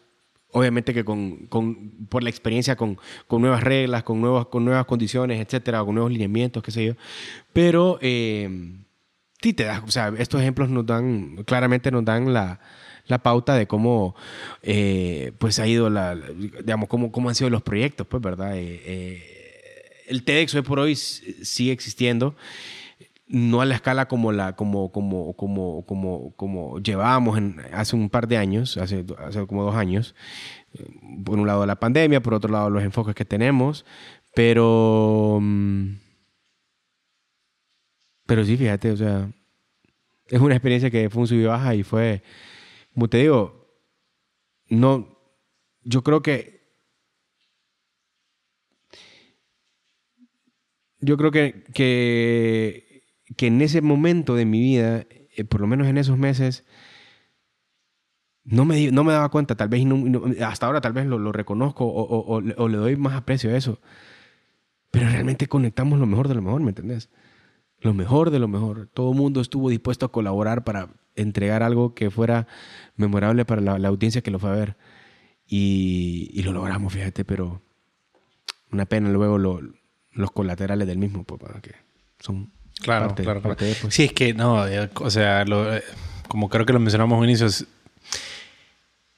[0.51, 4.85] obviamente que con, con, por la experiencia con, con, nuevas reglas, con, nuevas, con nuevas
[4.87, 6.95] condiciones, etcétera, con nuevos lineamientos, qué sé yo.
[7.53, 8.49] Pero eh,
[9.41, 12.61] sí te das, o sea, estos ejemplos nos dan, claramente nos dan la,
[13.07, 14.15] la pauta de cómo
[14.63, 18.53] eh, pues ha ido la, digamos, cómo, cómo han sido los proyectos, pues, ¿verdad?
[18.57, 22.37] Eh, el TEDx hoy por hoy sigue existiendo
[23.33, 27.41] no a la escala como la como como como como como llevábamos
[27.73, 30.15] hace un par de años hace, hace como dos años
[31.25, 33.87] por un lado la pandemia por otro lado los enfoques que tenemos
[34.35, 35.95] pero mm,
[38.27, 39.33] pero sí fíjate o sea
[40.27, 42.23] es una experiencia que fue un sub y baja y fue
[42.93, 43.67] como te digo
[44.69, 45.19] no
[45.85, 46.63] yo creo que
[51.03, 52.92] yo creo que, que,
[53.37, 55.07] que en ese momento de mi vida,
[55.37, 56.65] eh, por lo menos en esos meses,
[58.45, 59.85] no me, no me daba cuenta, tal vez,
[60.43, 63.81] hasta ahora tal vez lo, reconozco o, le doy más aprecio a eso,
[64.91, 67.09] pero realmente conectamos lo mejor de lo mejor, ¿me entendés?
[67.79, 68.89] Lo mejor de lo mejor.
[68.89, 72.47] Todo el mundo estuvo dispuesto a colaborar para entregar algo que fuera
[72.97, 74.77] memorable para la, audiencia que lo fue a ver.
[75.47, 77.63] Y, y, lo logramos, fíjate, pero
[78.71, 79.61] una pena luego lo,
[80.13, 81.75] los colaterales del mismo, pues, que
[82.19, 83.95] son claro, parte, claro, De, pues.
[83.95, 85.83] Sí, es que no, eh, o sea, eh,
[86.29, 87.49] como creo que lo mencionamos al inicio,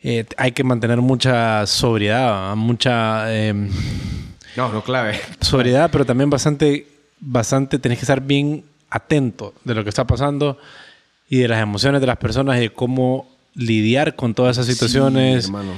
[0.02, 3.34] eh, hay que mantener mucha sobriedad, mucha...
[3.34, 3.70] Em,
[4.56, 5.20] no, no clave.
[5.40, 6.86] Sobriedad, pero también bastante,
[7.18, 10.58] bastante, tenés que estar bien atento de lo que está pasando
[11.28, 15.46] y de las emociones de las personas y de cómo lidiar con todas esas situaciones.
[15.46, 15.72] Sí, hermano.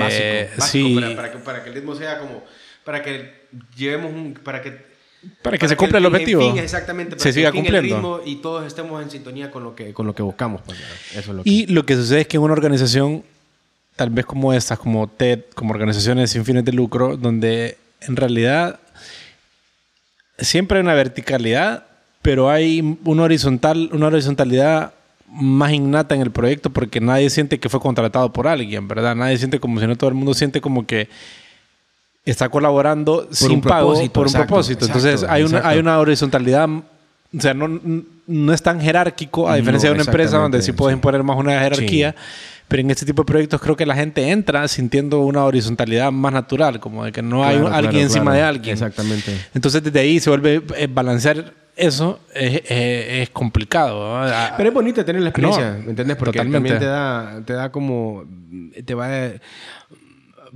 [0.00, 0.94] básico, sí.
[1.16, 2.42] Para, que, para que el ritmo sea como,
[2.84, 3.40] para que
[3.76, 4.89] llevemos un, para que
[5.42, 6.54] para que se cumpla el, objetivo.
[6.56, 7.16] exactamente.
[7.16, 8.22] Para se siga cumpliendo.
[8.24, 10.62] y todos estemos en sintonía con lo que, con lo que buscamos.
[10.62, 10.78] Pues,
[11.14, 13.22] eso y lo que sucede es que en una organización,
[13.96, 18.80] tal vez como estas, como TED, como organizaciones sin fines de lucro, donde en realidad
[20.38, 21.84] siempre hay una verticalidad,
[22.22, 24.94] pero hay una, horizontal, una horizontalidad
[25.26, 29.14] más innata en el proyecto porque nadie siente que fue contratado por alguien, ¿verdad?
[29.14, 31.08] Nadie siente como si no todo el mundo siente como que
[32.24, 34.86] está colaborando sin pago por un propósito.
[34.86, 37.80] Entonces hay una, hay una horizontalidad, o sea, no,
[38.26, 41.58] no es tan jerárquico a diferencia de una empresa donde sí puedes imponer más una
[41.60, 42.14] jerarquía.
[42.68, 46.32] Pero en este tipo de proyectos creo que la gente entra sintiendo una horizontalidad más
[46.32, 48.74] natural, como de que no hay alguien encima de alguien.
[48.74, 49.36] Exactamente.
[49.52, 54.22] Entonces desde ahí se vuelve eh, balancear eso es, es, complicado.
[54.56, 56.16] Pero es bonito tener la experiencia, ¿me entiendes?
[56.16, 58.24] Porque también te da, te da como,
[58.84, 59.08] te va,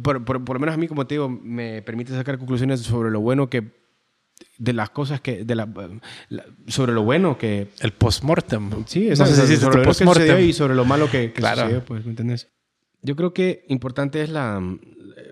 [0.02, 3.10] por, por, por, lo menos a mí, como te digo, me permite sacar conclusiones sobre
[3.10, 3.84] lo bueno que
[4.58, 5.68] de las cosas que de la,
[6.66, 11.10] sobre lo bueno que el postmortem sí eso, sobre lo que y sobre lo malo
[11.10, 11.62] que, claro.
[11.62, 12.48] sucedió pues ¿me entiendes?
[13.02, 14.60] yo creo que importante es la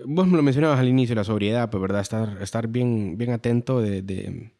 [0.05, 3.81] vos me lo mencionabas al inicio la sobriedad pues verdad estar estar bien bien atento
[3.81, 4.51] de, de,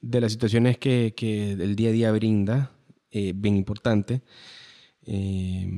[0.00, 2.70] de las situaciones que, que, el día a día brinda
[3.10, 4.22] eh, bien importante
[5.06, 5.68] eh,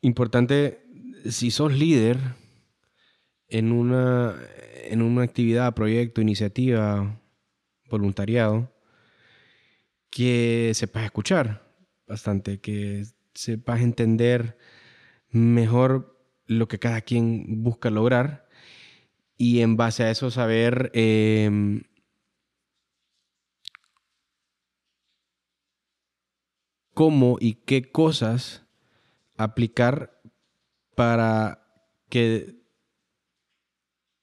[0.00, 0.82] importante,
[1.28, 2.18] si sos líder
[3.48, 4.36] en una,
[4.84, 7.20] en una actividad, proyecto, iniciativa,
[7.90, 8.72] voluntariado,
[10.10, 11.70] que sepas escuchar
[12.06, 14.56] bastante, que sepas entender
[15.30, 18.48] mejor lo que cada quien busca lograr
[19.36, 21.82] y en base a eso saber em,
[26.94, 28.66] cómo y qué cosas
[29.42, 30.20] aplicar
[30.94, 31.66] para
[32.08, 32.60] que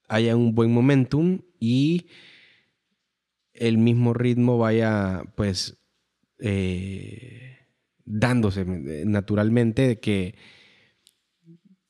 [0.08, 2.08] haya un buen momentum y
[3.52, 5.78] el mismo ritmo vaya pues
[6.38, 7.58] eh,
[8.04, 10.36] dándose naturalmente que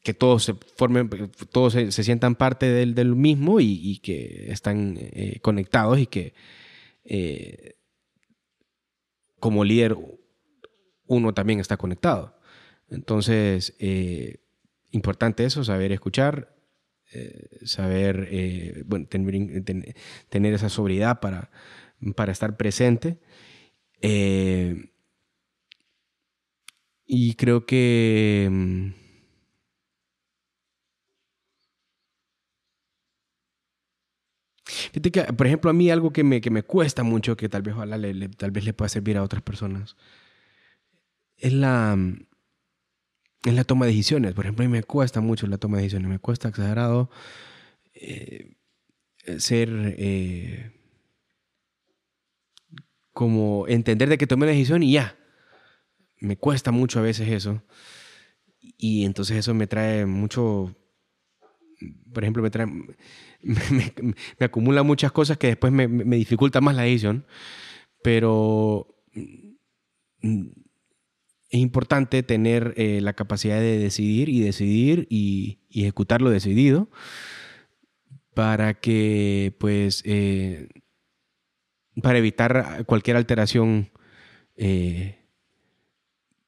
[0.08, 1.10] que todos se formen,
[1.52, 6.32] todos se, sientan parte del, del mismo y, que están eh, conectados y que
[7.04, 7.74] eh,
[9.38, 9.96] como líder
[11.06, 12.37] uno también está conectado.
[12.90, 14.40] Entonces, eh,
[14.90, 16.56] importante eso, saber escuchar,
[17.12, 18.84] eh, saber eh,
[20.28, 21.50] tener, esa sobriedad para,
[22.16, 23.18] para estar presente.
[27.06, 28.48] y creo que...
[28.50, 29.08] Mm,
[35.12, 37.74] que, por ejemplo, a mí algo que me, que me cuesta mucho, que tal vez,
[37.76, 39.96] le, tal vez le pueda servir a otras personas,
[41.36, 41.96] es la,
[43.48, 44.34] mm, en la toma de decisiones.
[44.34, 47.10] Por ejemplo, a mí me cuesta mucho la toma de decisiones, me cuesta exagerado
[47.94, 48.56] eh,
[49.38, 49.68] ser
[49.98, 50.72] eh,
[53.12, 55.16] como entender de que tomé una decisión y ya.
[56.20, 57.62] Me cuesta mucho a veces eso.
[58.60, 60.76] Y entonces eso me trae mucho,
[62.12, 62.66] por ejemplo, me trae,
[63.42, 67.26] me, acumula muchas cosas que después me, me dificulta más la decisión.
[68.02, 68.94] Pero
[71.50, 76.88] es importante tener eh, la capacidad de decidir y decidir y, ejecutar lo decidido
[78.34, 80.68] para que pues eh,
[82.02, 83.90] para evitar cualquier alteración
[84.56, 85.18] eh,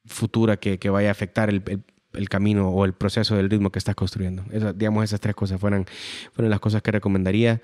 [0.04, 4.44] futura que, vaya a afectar el, camino o el proceso del ritmo que estás construyendo.
[4.74, 5.86] digamos, esas tres cosas fueran,
[6.32, 7.62] fueran las cosas que recomendaría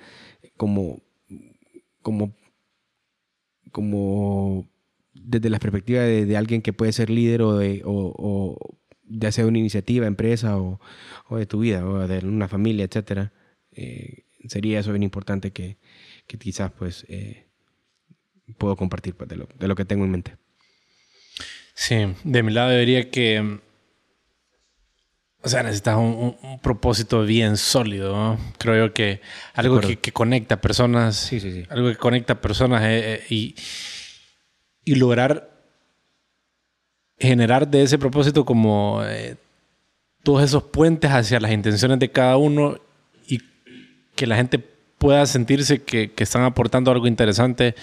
[0.57, 1.03] como,
[2.03, 2.35] como,
[3.73, 4.69] como
[5.23, 9.59] desde la perspectiva de, alguien que puede ser líder o de, o, de hacer una
[9.59, 10.81] iniciativa, empresa o,
[11.31, 13.33] de tu vida o de una familia, etcétera.
[13.73, 15.79] Eh, sería eso bien importante que,
[16.27, 17.47] quizás pues eh,
[18.59, 20.37] puedo compartir pues, de, lo, de lo que tengo en mente.
[21.75, 23.61] Sí, de mi lado diría que,
[25.43, 29.21] o sea, necesitas un, propósito bien sólido, Creo yo que
[29.55, 31.65] algo que, conecta personas, sí, sí, sí.
[31.69, 33.55] algo que conecta personas eh, eh, y,
[34.87, 35.51] y lograr
[37.19, 39.37] generar de ese propósito como eh,
[40.23, 42.79] todos esos puentes hacia las intenciones de cada uno
[43.27, 43.41] y
[44.15, 47.75] que la gente pueda sentirse que, que están aportando algo interesante.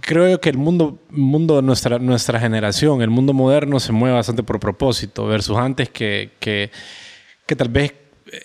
[0.00, 4.42] Creo que el mundo, mundo de nuestra, nuestra generación, el mundo moderno, se mueve bastante
[4.42, 6.70] por propósito, versus antes que, que,
[7.46, 7.92] que tal vez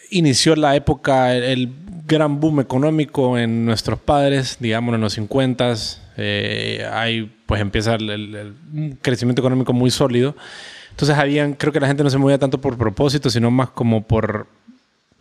[0.10, 1.72] inició la época, el,
[2.06, 5.74] gran boom económico en nuestros padres, digamos en los 50
[6.18, 8.56] eh, ahí pues empieza el,
[9.02, 10.36] crecimiento económico muy sólido.
[10.92, 14.04] Entonces habían, creo que la gente no se movía tanto por propósito, sino más como
[14.04, 14.48] por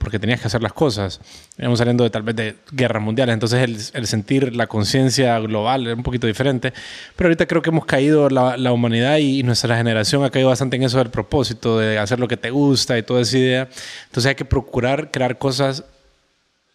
[0.05, 1.19] porque tenías que hacer las cosas.
[1.59, 5.95] Íbamos saliendo de tal vez de guerras mundiales, entonces el, sentir la conciencia global era
[5.95, 6.75] un poquito diferente.
[7.17, 10.77] Pero ahorita creo que hemos caído, la, la, humanidad y nuestra generación ha caído bastante
[10.77, 13.69] en eso del propósito, de hacer lo que te gusta y toda esa idea.
[14.07, 15.85] Entonces hay que procurar crear cosas,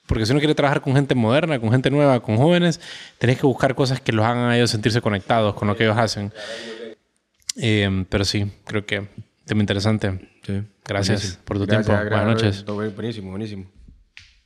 [0.10, 2.82] porque si uno quiere trabajar con gente moderna, con gente nueva, con jóvenes,
[3.20, 5.98] tenés que buscar cosas que los hagan a ellos sentirse conectados con lo que ellos
[5.98, 6.34] hacen.
[7.56, 9.08] Eh, pero sí, creo que
[9.46, 10.20] tema interesante.
[10.84, 11.92] Gracias por tu tiempo.
[11.92, 12.66] Buenas noches.
[12.66, 13.79] Buenísimo, buenísimo.